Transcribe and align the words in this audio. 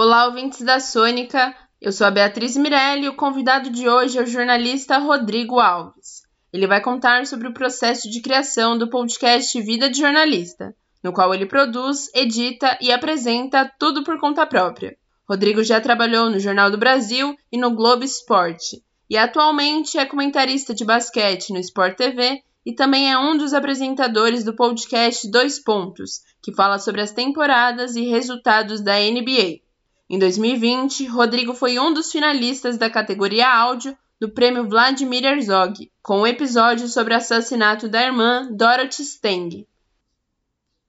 Olá, 0.00 0.26
ouvintes 0.26 0.60
da 0.60 0.78
Sônica. 0.78 1.52
Eu 1.80 1.90
sou 1.90 2.06
a 2.06 2.10
Beatriz 2.12 2.56
Mirelli 2.56 3.06
e 3.06 3.08
o 3.08 3.16
convidado 3.16 3.68
de 3.68 3.88
hoje 3.88 4.16
é 4.16 4.22
o 4.22 4.26
jornalista 4.26 4.96
Rodrigo 4.96 5.58
Alves. 5.58 6.22
Ele 6.52 6.68
vai 6.68 6.80
contar 6.80 7.26
sobre 7.26 7.48
o 7.48 7.52
processo 7.52 8.08
de 8.08 8.20
criação 8.20 8.78
do 8.78 8.88
podcast 8.88 9.60
Vida 9.60 9.90
de 9.90 9.98
Jornalista, 9.98 10.72
no 11.02 11.12
qual 11.12 11.34
ele 11.34 11.46
produz, 11.46 12.08
edita 12.14 12.78
e 12.80 12.92
apresenta 12.92 13.68
tudo 13.76 14.04
por 14.04 14.20
conta 14.20 14.46
própria. 14.46 14.96
Rodrigo 15.28 15.64
já 15.64 15.80
trabalhou 15.80 16.30
no 16.30 16.38
Jornal 16.38 16.70
do 16.70 16.78
Brasil 16.78 17.36
e 17.50 17.58
no 17.58 17.72
Globo 17.72 18.04
Esporte, 18.04 18.80
e 19.10 19.16
atualmente 19.16 19.98
é 19.98 20.06
comentarista 20.06 20.72
de 20.72 20.84
basquete 20.84 21.52
no 21.52 21.58
Sport 21.58 21.96
TV 21.96 22.40
e 22.64 22.72
também 22.72 23.10
é 23.10 23.18
um 23.18 23.36
dos 23.36 23.52
apresentadores 23.52 24.44
do 24.44 24.54
podcast 24.54 25.28
Dois 25.28 25.58
Pontos, 25.58 26.20
que 26.40 26.54
fala 26.54 26.78
sobre 26.78 27.00
as 27.00 27.10
temporadas 27.10 27.96
e 27.96 28.02
resultados 28.02 28.80
da 28.80 28.94
NBA. 28.96 29.66
Em 30.10 30.18
2020, 30.18 31.06
Rodrigo 31.06 31.52
foi 31.52 31.78
um 31.78 31.92
dos 31.92 32.10
finalistas 32.10 32.78
da 32.78 32.88
categoria 32.88 33.46
áudio 33.46 33.94
do 34.18 34.30
prêmio 34.30 34.66
Vladimir 34.66 35.22
Herzog, 35.22 35.92
com 36.02 36.20
um 36.20 36.26
episódio 36.26 36.88
sobre 36.88 37.12
o 37.12 37.16
assassinato 37.18 37.90
da 37.90 38.02
irmã 38.02 38.48
Dorothy 38.50 39.04
Steng. 39.04 39.66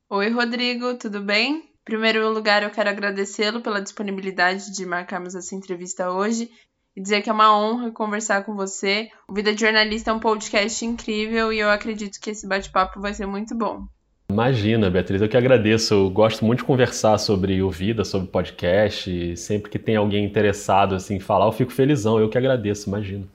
Oi, 0.10 0.30
Rodrigo, 0.30 0.96
tudo 0.96 1.20
bem? 1.20 1.58
Em 1.58 1.64
primeiro 1.84 2.32
lugar, 2.32 2.64
eu 2.64 2.70
quero 2.70 2.90
agradecê-lo 2.90 3.60
pela 3.60 3.82
disponibilidade 3.82 4.72
de 4.72 4.86
marcarmos 4.86 5.36
essa 5.36 5.54
entrevista 5.54 6.10
hoje 6.12 6.50
e 6.96 7.02
dizer 7.02 7.22
que 7.22 7.30
é 7.30 7.34
uma 7.34 7.54
honra 7.54 7.92
conversar 7.92 8.46
com 8.46 8.56
você. 8.56 9.12
O 9.28 9.34
Vida 9.34 9.54
de 9.54 9.60
Jornalista 9.60 10.12
é 10.12 10.14
um 10.14 10.20
podcast 10.20 10.86
incrível 10.86 11.52
e 11.52 11.60
eu 11.60 11.70
acredito 11.70 12.22
que 12.22 12.30
esse 12.30 12.48
bate-papo 12.48 13.02
vai 13.02 13.14
ser 13.14 13.26
muito 13.26 13.54
bom. 13.54 13.86
Imagina, 14.32 14.92
Beatriz, 14.92 15.22
eu 15.22 15.28
que 15.28 15.36
agradeço. 15.36 15.94
Eu 15.94 16.10
gosto 16.10 16.46
muito 16.46 16.60
de 16.60 16.66
conversar 16.66 17.18
sobre 17.18 17.62
o 17.64 17.70
Vida, 17.72 18.06
sobre 18.06 18.28
podcast. 18.28 19.36
Sempre 19.36 19.72
que 19.72 19.80
tem 19.80 19.96
alguém 19.96 20.24
interessado 20.24 20.94
assim, 20.94 21.16
em 21.16 21.20
falar, 21.20 21.48
eu 21.48 21.52
fico 21.52 21.72
felizão. 21.72 22.20
Eu 22.20 22.30
que 22.30 22.38
agradeço, 22.38 22.88
imagina. 22.88 23.28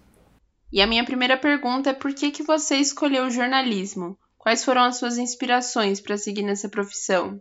E 0.72 0.80
a 0.80 0.86
minha 0.86 1.04
primeira 1.04 1.36
pergunta 1.36 1.90
é 1.90 1.94
por 1.94 2.14
que, 2.14 2.30
que 2.30 2.42
você 2.44 2.76
escolheu 2.76 3.24
o 3.24 3.30
jornalismo? 3.30 4.16
Quais 4.38 4.64
foram 4.64 4.82
as 4.82 4.96
suas 4.96 5.18
inspirações 5.18 6.00
para 6.00 6.16
seguir 6.16 6.42
nessa 6.42 6.68
profissão? 6.68 7.40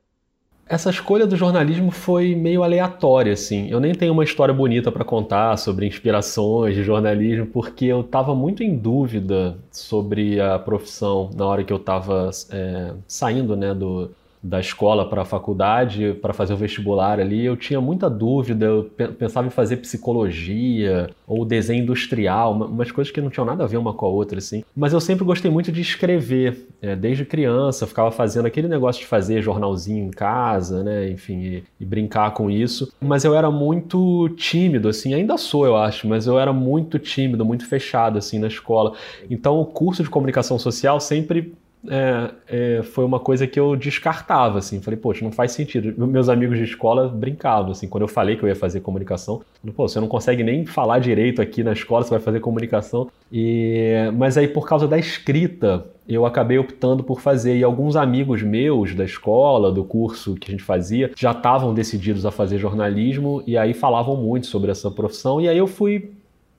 Essa 0.68 0.90
escolha 0.90 1.28
do 1.28 1.36
jornalismo 1.36 1.92
foi 1.92 2.36
meio 2.36 2.64
aleatória, 2.64 3.34
assim. 3.34 3.70
Eu 3.70 3.80
nem 3.80 3.94
tenho 3.94 4.14
uma 4.14 4.24
história 4.24 4.54
bonita 4.54 4.92
para 4.92 5.04
contar 5.04 5.58
sobre 5.58 5.86
inspirações 5.86 6.74
de 6.74 6.84
jornalismo, 6.84 7.46
porque 7.48 7.86
eu 7.86 8.02
estava 8.02 8.34
muito 8.34 8.64
em 8.64 8.76
dúvida 8.76 9.58
sobre 9.72 10.40
a 10.40 10.58
profissão 10.58 11.30
na 11.36 11.46
hora 11.46 11.64
que 11.64 11.74
eu 11.74 11.78
estava 11.78 12.30
é, 12.50 12.94
saindo, 13.08 13.58
né, 13.58 13.74
do, 13.74 14.10
da 14.44 14.60
escola 14.60 15.08
para 15.08 15.22
a 15.22 15.26
faculdade, 15.26 16.18
para 16.22 16.34
fazer 16.34 16.54
o 16.54 16.58
vestibular 16.58 17.18
ali, 17.18 17.46
eu 17.46 17.56
tinha 17.56 17.80
muita 17.80 18.10
dúvida, 18.10 18.66
eu 18.66 18.84
pensava 19.18 19.48
em 19.48 19.50
fazer 19.50 19.78
psicologia 19.78 21.10
ou 21.26 21.46
desenho 21.46 21.84
industrial, 21.84 22.54
umas 22.54 22.92
coisas 22.92 23.12
que 23.12 23.22
não 23.22 23.30
tinham 23.30 23.46
nada 23.46 23.64
a 23.64 23.68
ver 23.68 23.78
uma 23.78 23.94
com 23.94 24.06
a 24.06 24.10
outra, 24.10 24.40
assim. 24.40 24.64
Mas 24.76 24.92
eu 24.92 25.00
sempre 25.00 25.24
gostei 25.24 25.50
muito 25.50 25.72
de 25.72 25.80
escrever, 25.80 26.68
é, 26.82 26.94
desde 26.94 27.24
criança, 27.24 27.86
eu 27.86 27.88
ficava 27.88 28.12
fazendo 28.12 28.46
aquele 28.46 28.68
negócio 28.68 29.02
de 29.02 29.08
fazer 29.08 29.42
jornalzinho 29.42 30.08
em 30.08 30.12
casa, 30.12 30.84
né, 30.84 31.10
enfim, 31.10 31.40
e, 31.40 31.64
e 31.80 31.86
brincar 31.86 32.32
com 32.32 32.52
isso. 32.52 32.92
Mas 33.00 33.24
eu 33.24 33.34
era 33.34 33.50
muito 33.50 34.28
tímido, 34.36 34.90
assim, 34.90 35.14
ainda 35.14 35.38
sou, 35.38 35.66
eu 35.66 35.78
acho, 35.78 36.06
mas 36.06 36.28
eu 36.28 36.38
era 36.38 36.52
muito 36.52 37.00
tímido, 37.00 37.46
muito 37.46 37.66
fechado, 37.66 38.18
assim, 38.18 38.40
na 38.40 38.48
escola. 38.48 38.94
Então 39.30 39.58
o 39.62 39.66
curso 39.66 40.04
de 40.04 40.10
comunicação 40.10 40.60
social 40.60 41.00
sempre 41.00 41.54
é, 41.90 42.32
é, 42.48 42.84
foi 42.84 43.04
uma 43.04 43.20
coisa 43.20 43.46
que 43.46 43.60
eu 43.60 43.76
descartava, 43.76 44.60
assim. 44.60 44.82
Falei, 44.82 45.00
poxa, 45.00 45.24
não 45.24 45.32
faz 45.32 45.52
sentido. 45.52 46.08
Meus 46.08 46.30
amigos 46.30 46.58
de 46.58 46.64
escola 46.64 47.08
brincavam, 47.08 47.72
assim, 47.72 47.88
quando 47.88 48.04
eu 48.04 48.08
falei 48.08 48.36
que 48.36 48.44
eu 48.44 48.50
ia 48.50 48.56
fazer 48.56 48.80
comunicação. 48.80 49.42
Pô, 49.76 49.88
você 49.88 50.00
não 50.00 50.08
consegue 50.08 50.44
nem 50.44 50.66
falar 50.66 51.00
direito 51.00 51.42
aqui 51.42 51.64
na 51.64 51.74
escola, 51.74 52.04
você 52.04 52.12
vai 52.12 52.20
fazer 52.20 52.40
comunicação. 52.40 53.10
E, 53.32 54.12
mas 54.16 54.38
aí, 54.38 54.48
por 54.48 54.68
causa 54.68 54.88
da 54.88 54.98
escrita, 54.98 55.86
eu 56.08 56.26
acabei 56.26 56.58
optando 56.58 57.04
por 57.04 57.20
fazer. 57.20 57.58
E 57.58 57.64
alguns 57.64 57.96
amigos 57.96 58.42
meus 58.42 58.96
da 58.96 59.04
escola, 59.04 59.72
do 59.72 59.84
curso 59.84 60.36
que 60.36 60.50
a 60.50 60.52
gente 60.52 60.64
fazia, 60.64 61.12
já 61.18 61.32
estavam 61.32 61.74
decididos 61.74 62.26
a 62.26 62.32
fazer 62.32 62.58
jornalismo 62.58 63.44
e 63.46 63.58
aí 63.58 63.74
falavam 63.74 64.16
muito 64.16 64.48
sobre 64.48 64.72
essa 64.72 64.90
profissão. 64.90 65.42
E 65.42 65.50
aí 65.50 65.58
eu 65.58 65.68
fui 65.68 66.12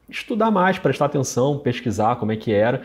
estudar 0.09 0.50
mais, 0.50 0.78
prestar 0.78 1.06
atenção, 1.06 1.59
pesquisar 1.59 2.16
como 2.16 2.32
é 2.32 2.37
que 2.37 2.53
era. 2.53 2.82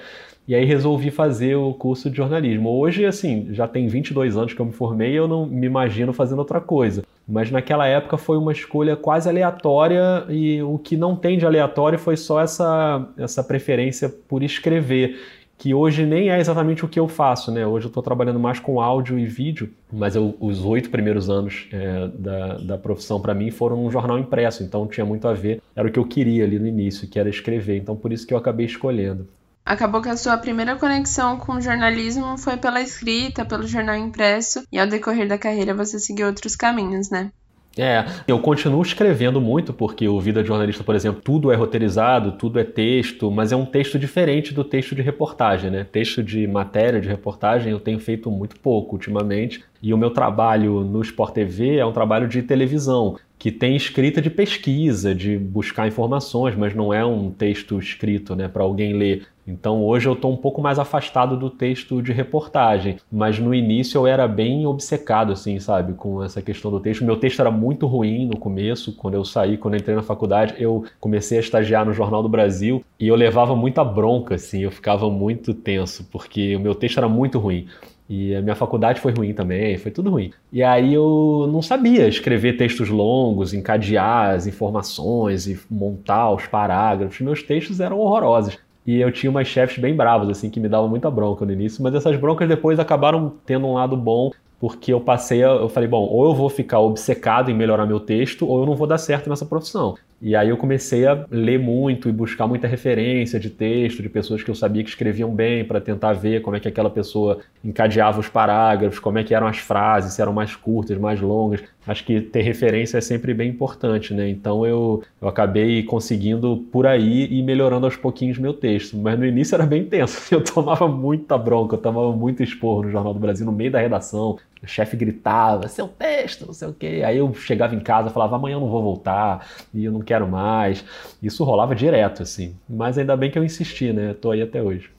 E 0.48 0.56
aí 0.56 0.66
resolvi 0.66 1.12
fazer 1.12 1.56
o 1.56 1.74
curso 1.76 2.10
de 2.10 2.18
jornalismo. 2.18 2.70
Hoje, 2.70 3.06
assim, 3.06 3.50
já 3.52 3.68
tem 3.68 3.88
22 3.88 4.36
anos 4.36 4.54
que 4.54 4.60
eu 4.60 4.66
me 4.66 4.72
formei 4.72 5.12
e 5.12 5.16
eu 5.16 5.28
não 5.28 5.46
me 5.46 5.68
imagino 5.68 6.12
fazendo 6.12 6.40
outra 6.40 6.60
coisa. 6.60 7.04
Mas 7.28 7.52
naquela 7.52 7.86
época 7.86 8.18
foi 8.18 8.36
uma 8.36 8.52
escolha 8.52 8.96
quase 8.96 9.30
aleatória 9.30 10.26
e 10.28 10.60
o 10.64 10.80
que 10.80 10.98
não 10.98 11.16
tem 11.16 11.38
de 11.38 11.46
aleatório 11.46 12.00
foi 12.00 12.18
só 12.18 12.42
essa, 12.42 13.08
essa 13.16 13.44
preferência 13.44 14.10
por 14.10 14.42
escrever 14.42 15.20
que 15.60 15.74
hoje 15.74 16.06
nem 16.06 16.32
é 16.32 16.40
exatamente 16.40 16.86
o 16.86 16.88
que 16.88 16.98
eu 16.98 17.08
faço, 17.08 17.52
né? 17.52 17.68
Hoje 17.68 17.86
eu 17.86 17.90
estou 17.90 18.02
trabalhando 18.02 18.40
mais 18.40 18.62
com 18.62 18.80
áudio 18.80 19.20
e 19.20 19.26
vídeo, 19.26 19.70
mas 19.92 20.16
eu, 20.16 20.34
os 20.40 20.64
oito 20.64 20.90
primeiros 20.90 21.30
anos 21.30 21.68
é, 21.74 22.08
da, 22.18 22.58
da 22.60 22.78
profissão 22.78 23.20
para 23.20 23.34
mim 23.34 23.52
foram 23.52 23.86
um 23.86 23.92
jornal 23.92 24.18
impresso, 24.18 24.64
então 24.64 24.88
tinha 24.88 25.06
muito 25.06 25.28
a 25.28 25.34
ver, 25.34 25.62
era 25.76 25.86
o 25.86 25.92
que 25.92 26.00
eu 26.00 26.06
queria 26.06 26.46
ali 26.46 26.58
no 26.58 26.66
início, 26.66 27.10
que 27.10 27.20
era 27.20 27.30
escrever, 27.30 27.76
então 27.76 27.94
por 27.94 28.14
isso 28.14 28.26
que 28.26 28.34
eu 28.34 28.38
acabei 28.38 28.66
escolhendo. 28.66 29.28
Acabou 29.66 30.02
que 30.02 30.08
a 30.08 30.16
sua 30.16 30.38
primeira 30.38 30.78
conexão 30.78 31.38
com 31.38 31.56
o 31.56 31.62
jornalismo 31.62 32.38
foi 32.38 32.56
pela 32.56 32.82
escrita, 32.82 33.44
pelo 33.44 33.68
jornal 33.68 33.98
impresso, 33.98 34.64
e 34.72 34.80
ao 34.80 34.88
decorrer 34.88 35.28
da 35.28 35.38
carreira 35.38 35.76
você 35.76 36.00
seguiu 36.00 36.28
outros 36.28 36.56
caminhos, 36.56 37.10
né? 37.10 37.32
É, 37.78 38.04
eu 38.28 38.40
continuo 38.40 38.82
escrevendo 38.82 39.40
muito, 39.40 39.72
porque 39.74 40.08
o 40.08 40.20
Vida 40.20 40.42
de 40.42 40.48
Jornalista, 40.48 40.84
por 40.84 40.96
exemplo, 40.96 41.22
tudo 41.22 41.52
é 41.52 41.56
roteirizado, 41.56 42.34
tudo 42.34 42.60
é 42.60 42.64
texto, 42.64 43.32
mas 43.32 43.52
é 43.52 43.56
um 43.56 43.66
texto 43.66 43.98
diferente 43.98 44.54
do 44.54 44.64
texto 44.64 44.96
de 44.96 45.02
reportagem, 45.02 45.70
né? 45.72 45.86
Texto 45.90 46.24
de 46.24 46.46
matéria, 46.48 47.00
de 47.00 47.08
reportagem, 47.08 47.72
eu 47.72 47.80
tenho 47.80 48.00
feito 48.00 48.30
muito 48.30 48.60
pouco 48.60 48.96
ultimamente. 48.96 49.64
E 49.82 49.94
o 49.94 49.98
meu 49.98 50.12
trabalho 50.12 50.84
no 50.84 51.02
Sport 51.02 51.34
TV 51.34 51.78
é 51.78 51.86
um 51.86 51.92
trabalho 51.92 52.28
de 52.28 52.44
televisão, 52.44 53.18
que 53.38 53.52
tem 53.52 53.76
escrita 53.76 54.22
de 54.22 54.30
pesquisa, 54.30 55.16
de 55.16 55.38
buscar 55.38 55.88
informações, 55.88 56.56
mas 56.56 56.76
não 56.76 56.94
é 56.94 57.06
um 57.06 57.32
texto 57.32 57.80
escrito 57.80 58.36
né, 58.36 58.50
para 58.50 58.64
alguém 58.64 58.94
ler. 58.94 59.28
Então 59.48 59.84
hoje 59.84 60.08
eu 60.08 60.14
estou 60.14 60.32
um 60.32 60.38
pouco 60.38 60.62
mais 60.62 60.78
afastado 60.78 61.36
do 61.36 61.50
texto 61.50 62.02
de 62.02 62.12
reportagem, 62.12 62.98
mas 63.12 63.40
no 63.40 63.56
início 63.56 63.98
eu 63.98 64.06
era 64.06 64.28
bem 64.28 64.68
obcecado, 64.68 65.32
assim, 65.32 65.60
sabe, 65.60 65.94
com 65.94 66.22
essa 66.24 66.42
questão 66.42 66.70
do 66.70 66.80
texto. 66.80 67.04
Meu 67.04 67.18
texto 67.18 67.40
era 67.40 67.50
muito 67.50 67.88
ruim 67.88 68.28
no 68.28 68.38
começo, 68.38 68.96
quando 68.96 69.16
eu 69.16 69.26
saí, 69.26 69.58
quando 69.58 69.74
eu 69.74 69.80
entrei 69.80 69.96
na 69.96 70.04
faculdade, 70.04 70.56
eu 70.60 70.86
comecei 71.00 71.38
a 71.38 71.42
estagiar 71.42 71.86
no 71.86 71.94
Jornal 71.94 72.22
do 72.22 72.30
Brasil 72.30 72.84
e 73.00 73.08
eu 73.08 73.16
levava 73.16 73.56
muita 73.56 73.84
bronca, 73.84 74.36
assim, 74.36 74.64
eu 74.64 74.72
ficava 74.72 75.10
muito 75.10 75.54
tenso, 75.54 76.08
porque 76.12 76.56
o 76.56 76.60
meu 76.60 76.76
texto 76.76 76.98
era 76.98 77.10
muito 77.10 77.40
ruim. 77.40 77.68
E 78.10 78.34
a 78.34 78.42
minha 78.42 78.56
faculdade 78.56 79.00
foi 79.00 79.14
ruim 79.14 79.34
também, 79.34 79.78
foi 79.78 79.92
tudo 79.92 80.10
ruim. 80.10 80.32
E 80.52 80.64
aí 80.64 80.96
eu 80.96 81.48
não 81.52 81.62
sabia 81.62 82.08
escrever 82.08 82.58
textos 82.58 82.90
longos, 82.90 83.54
encadear 83.54 84.32
as 84.32 84.48
informações 84.48 85.48
e 85.48 85.60
montar 85.70 86.32
os 86.32 86.48
parágrafos. 86.48 87.22
Meus 87.22 87.44
textos 87.44 87.80
eram 87.80 88.00
horrorosos. 88.00 88.58
E 88.86 89.00
eu 89.00 89.12
tinha 89.12 89.30
umas 89.30 89.48
chefes 89.48 89.78
bem 89.78 89.96
bravas, 89.96 90.30
assim, 90.30 90.50
que 90.50 90.60
me 90.60 90.68
davam 90.68 90.90
muita 90.90 91.12
bronca 91.12 91.46
no 91.46 91.52
início, 91.52 91.84
mas 91.84 91.94
essas 91.94 92.16
broncas 92.16 92.48
depois 92.50 92.80
acabaram 92.80 93.34
tendo 93.46 93.68
um 93.68 93.74
lado 93.74 93.96
bom, 93.96 94.32
porque 94.60 94.92
eu 94.92 95.00
passei, 95.00 95.44
a, 95.44 95.50
eu 95.50 95.70
falei, 95.70 95.88
bom, 95.88 96.08
ou 96.08 96.26
eu 96.26 96.34
vou 96.34 96.50
ficar 96.50 96.80
obcecado 96.80 97.52
em 97.52 97.54
melhorar 97.54 97.86
meu 97.86 98.00
texto, 98.00 98.48
ou 98.48 98.62
eu 98.62 98.66
não 98.66 98.76
vou 98.76 98.88
dar 98.88 98.98
certo 98.98 99.30
nessa 99.30 99.46
profissão. 99.46 99.96
E 100.22 100.36
aí 100.36 100.50
eu 100.50 100.58
comecei 100.58 101.08
a 101.08 101.26
ler 101.32 101.60
muito 101.60 102.10
e 102.10 102.12
buscar 102.12 102.48
muita 102.48 102.68
referência 102.68 103.40
de 103.40 103.50
texto, 103.50 104.02
de 104.02 104.10
pessoas 104.10 104.44
que 104.44 104.52
eu 104.52 104.56
sabia 104.56 104.84
que 104.84 104.90
escreviam 104.90 105.34
bem, 105.34 105.64
para 105.64 105.80
tentar 105.80 106.14
ver 106.14 106.42
como 106.42 106.58
é 106.58 106.60
que 106.60 106.68
aquela 106.68 106.90
pessoa 106.90 107.40
encadeava 107.64 108.20
os 108.20 108.28
parágrafos, 108.28 109.00
como 109.00 109.18
é 109.18 109.24
que 109.24 109.34
eram 109.34 109.48
as 109.48 109.58
frases, 109.58 110.14
se 110.14 110.22
eram 110.22 110.34
mais 110.34 110.56
curtas, 110.56 110.98
mais 110.98 111.22
longas. 111.22 111.64
Acho 111.88 112.04
que 112.06 112.22
ter 112.22 112.42
referência 112.42 112.98
é 112.98 113.02
sempre 113.02 113.34
bem 113.34 113.50
importante, 113.50 114.14
né? 114.14 114.30
Então 114.30 114.66
eu, 114.66 115.04
eu 115.22 115.28
acabei 115.28 115.82
conseguindo 115.84 116.66
por 116.72 116.86
aí 116.86 117.26
e 117.32 117.42
melhorando 117.42 117.86
aos 117.86 117.96
pouquinhos 117.96 118.38
meu 118.38 118.54
texto. 118.54 118.98
Mas 118.98 119.18
no 119.18 119.26
início 119.26 119.56
era 119.56 119.66
bem 119.66 119.86
tenso. 119.86 120.20
Eu 120.34 120.44
tomava 120.44 120.88
muita 120.88 121.38
bronca, 121.38 121.76
eu 121.76 121.82
tomava 121.82 122.12
muito 122.16 122.44
esporro 122.44 122.84
no 122.84 122.92
Jornal 122.92 123.14
do 123.14 123.20
Brasil, 123.20 123.46
no 123.46 123.52
meio 123.52 123.72
da 123.72 123.80
redação. 123.80 124.38
O 124.62 124.68
chefe 124.68 124.98
gritava, 124.98 125.68
seu 125.68 125.88
texto, 125.88 126.46
não 126.46 126.54
sei 126.54 126.68
o 126.68 126.74
quê. 126.74 127.02
Aí 127.06 127.18
eu 127.18 127.34
chegava 127.34 127.74
em 127.74 127.80
casa 127.80 128.10
e 128.10 128.14
falava, 128.14 128.36
amanhã 128.36 128.56
eu 128.56 128.60
não 128.60 128.70
vou 128.70 128.84
voltar 128.84 129.48
e 129.74 129.86
eu 129.86 129.92
não 129.92 130.02
quero 130.02 130.28
mais. 130.28 130.84
Isso 131.24 131.44
rolava 131.44 131.74
direto, 131.74 132.24
assim. 132.24 132.56
Mas 132.68 132.98
ainda 132.98 133.16
bem 133.16 133.32
que 133.32 133.40
eu 133.40 133.44
insisti, 133.44 133.94
né? 133.94 134.14
Tô 134.14 134.32
aí 134.32 134.42
até 134.42 134.62
hoje. 134.62 134.92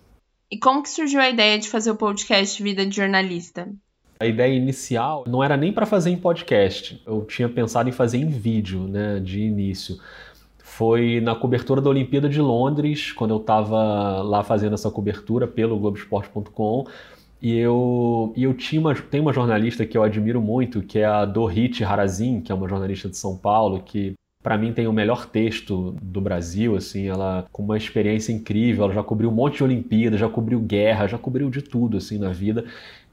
E 0.50 0.58
como 0.58 0.82
que 0.82 0.88
surgiu 0.88 1.20
a 1.20 1.28
ideia 1.28 1.58
de 1.58 1.68
fazer 1.68 1.90
o 1.90 1.96
podcast 1.96 2.60
Vida 2.62 2.84
de 2.84 2.96
Jornalista? 2.96 3.68
A 4.18 4.26
ideia 4.26 4.52
inicial 4.52 5.24
não 5.26 5.44
era 5.44 5.56
nem 5.56 5.72
para 5.72 5.86
fazer 5.86 6.10
em 6.10 6.16
podcast. 6.16 7.00
Eu 7.06 7.24
tinha 7.24 7.48
pensado 7.48 7.88
em 7.88 7.92
fazer 7.92 8.18
em 8.18 8.28
vídeo, 8.28 8.80
né, 8.88 9.20
de 9.20 9.40
início. 9.40 9.98
Foi 10.58 11.20
na 11.20 11.34
cobertura 11.34 11.80
da 11.80 11.90
Olimpíada 11.90 12.28
de 12.28 12.40
Londres, 12.40 13.12
quando 13.12 13.32
eu 13.32 13.38
estava 13.38 14.22
lá 14.22 14.42
fazendo 14.42 14.74
essa 14.74 14.90
cobertura 14.90 15.46
pelo 15.46 15.78
Globoesporte.com 15.78 16.86
E 17.42 17.56
eu, 17.56 18.32
e 18.36 18.42
eu 18.42 18.52
tinha 18.52 18.80
uma, 18.80 18.94
tem 18.94 19.20
uma 19.20 19.32
jornalista 19.32 19.86
que 19.86 19.96
eu 19.96 20.02
admiro 20.02 20.42
muito, 20.42 20.82
que 20.82 20.98
é 20.98 21.06
a 21.06 21.24
Dorit 21.24 21.82
Harazin, 21.82 22.40
que 22.40 22.52
é 22.52 22.54
uma 22.54 22.68
jornalista 22.68 23.08
de 23.08 23.16
São 23.16 23.36
Paulo, 23.36 23.82
que 23.82 24.12
para 24.42 24.56
mim 24.56 24.72
tem 24.72 24.86
o 24.86 24.92
melhor 24.92 25.26
texto 25.26 25.94
do 26.02 26.20
Brasil, 26.20 26.76
assim, 26.76 27.08
ela 27.08 27.46
com 27.52 27.62
uma 27.62 27.76
experiência 27.76 28.32
incrível, 28.32 28.84
ela 28.84 28.94
já 28.94 29.02
cobriu 29.02 29.30
um 29.30 29.34
monte 29.34 29.58
de 29.58 29.64
Olimpíadas, 29.64 30.20
já 30.20 30.28
cobriu 30.28 30.60
guerra, 30.60 31.06
já 31.06 31.18
cobriu 31.18 31.50
de 31.50 31.62
tudo 31.62 31.96
assim 31.98 32.18
na 32.18 32.30
vida. 32.30 32.64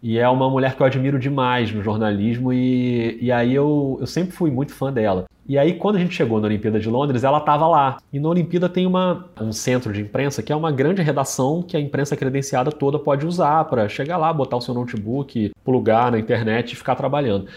E 0.01 0.17
é 0.17 0.29
uma 0.29 0.49
mulher 0.49 0.75
que 0.75 0.81
eu 0.81 0.85
admiro 0.85 1.17
demais 1.17 1.71
no 1.71 1.81
jornalismo 1.81 2.53
e, 2.53 3.17
e 3.21 3.31
aí 3.31 3.53
eu, 3.53 3.97
eu 3.99 4.07
sempre 4.07 4.31
fui 4.31 4.51
muito 4.51 4.73
fã 4.73 4.91
dela. 4.91 5.25
E 5.49 5.57
aí, 5.57 5.75
quando 5.75 5.95
a 5.95 5.99
gente 5.99 6.13
chegou 6.13 6.41
na 6.41 6.47
Olimpíada 6.47 6.77
de 6.77 6.89
Londres, 6.89 7.23
ela 7.23 7.37
estava 7.37 7.65
lá. 7.67 7.97
E 8.11 8.19
na 8.19 8.27
Olimpíada 8.27 8.67
tem 8.67 8.85
uma, 8.85 9.29
um 9.39 9.53
centro 9.53 9.93
de 9.93 10.01
imprensa 10.01 10.43
que 10.43 10.51
é 10.51 10.55
uma 10.55 10.73
grande 10.73 11.01
redação 11.01 11.63
que 11.63 11.77
a 11.77 11.79
imprensa 11.79 12.17
credenciada 12.17 12.69
toda 12.69 12.99
pode 12.99 13.25
usar 13.25 13.63
para 13.65 13.87
chegar 13.87 14.17
lá, 14.17 14.33
botar 14.33 14.57
o 14.57 14.61
seu 14.61 14.73
notebook, 14.73 15.51
plugar 15.63 16.11
na 16.11 16.19
internet 16.19 16.73
e 16.73 16.75
ficar 16.75 16.95
trabalhando. 16.95 17.47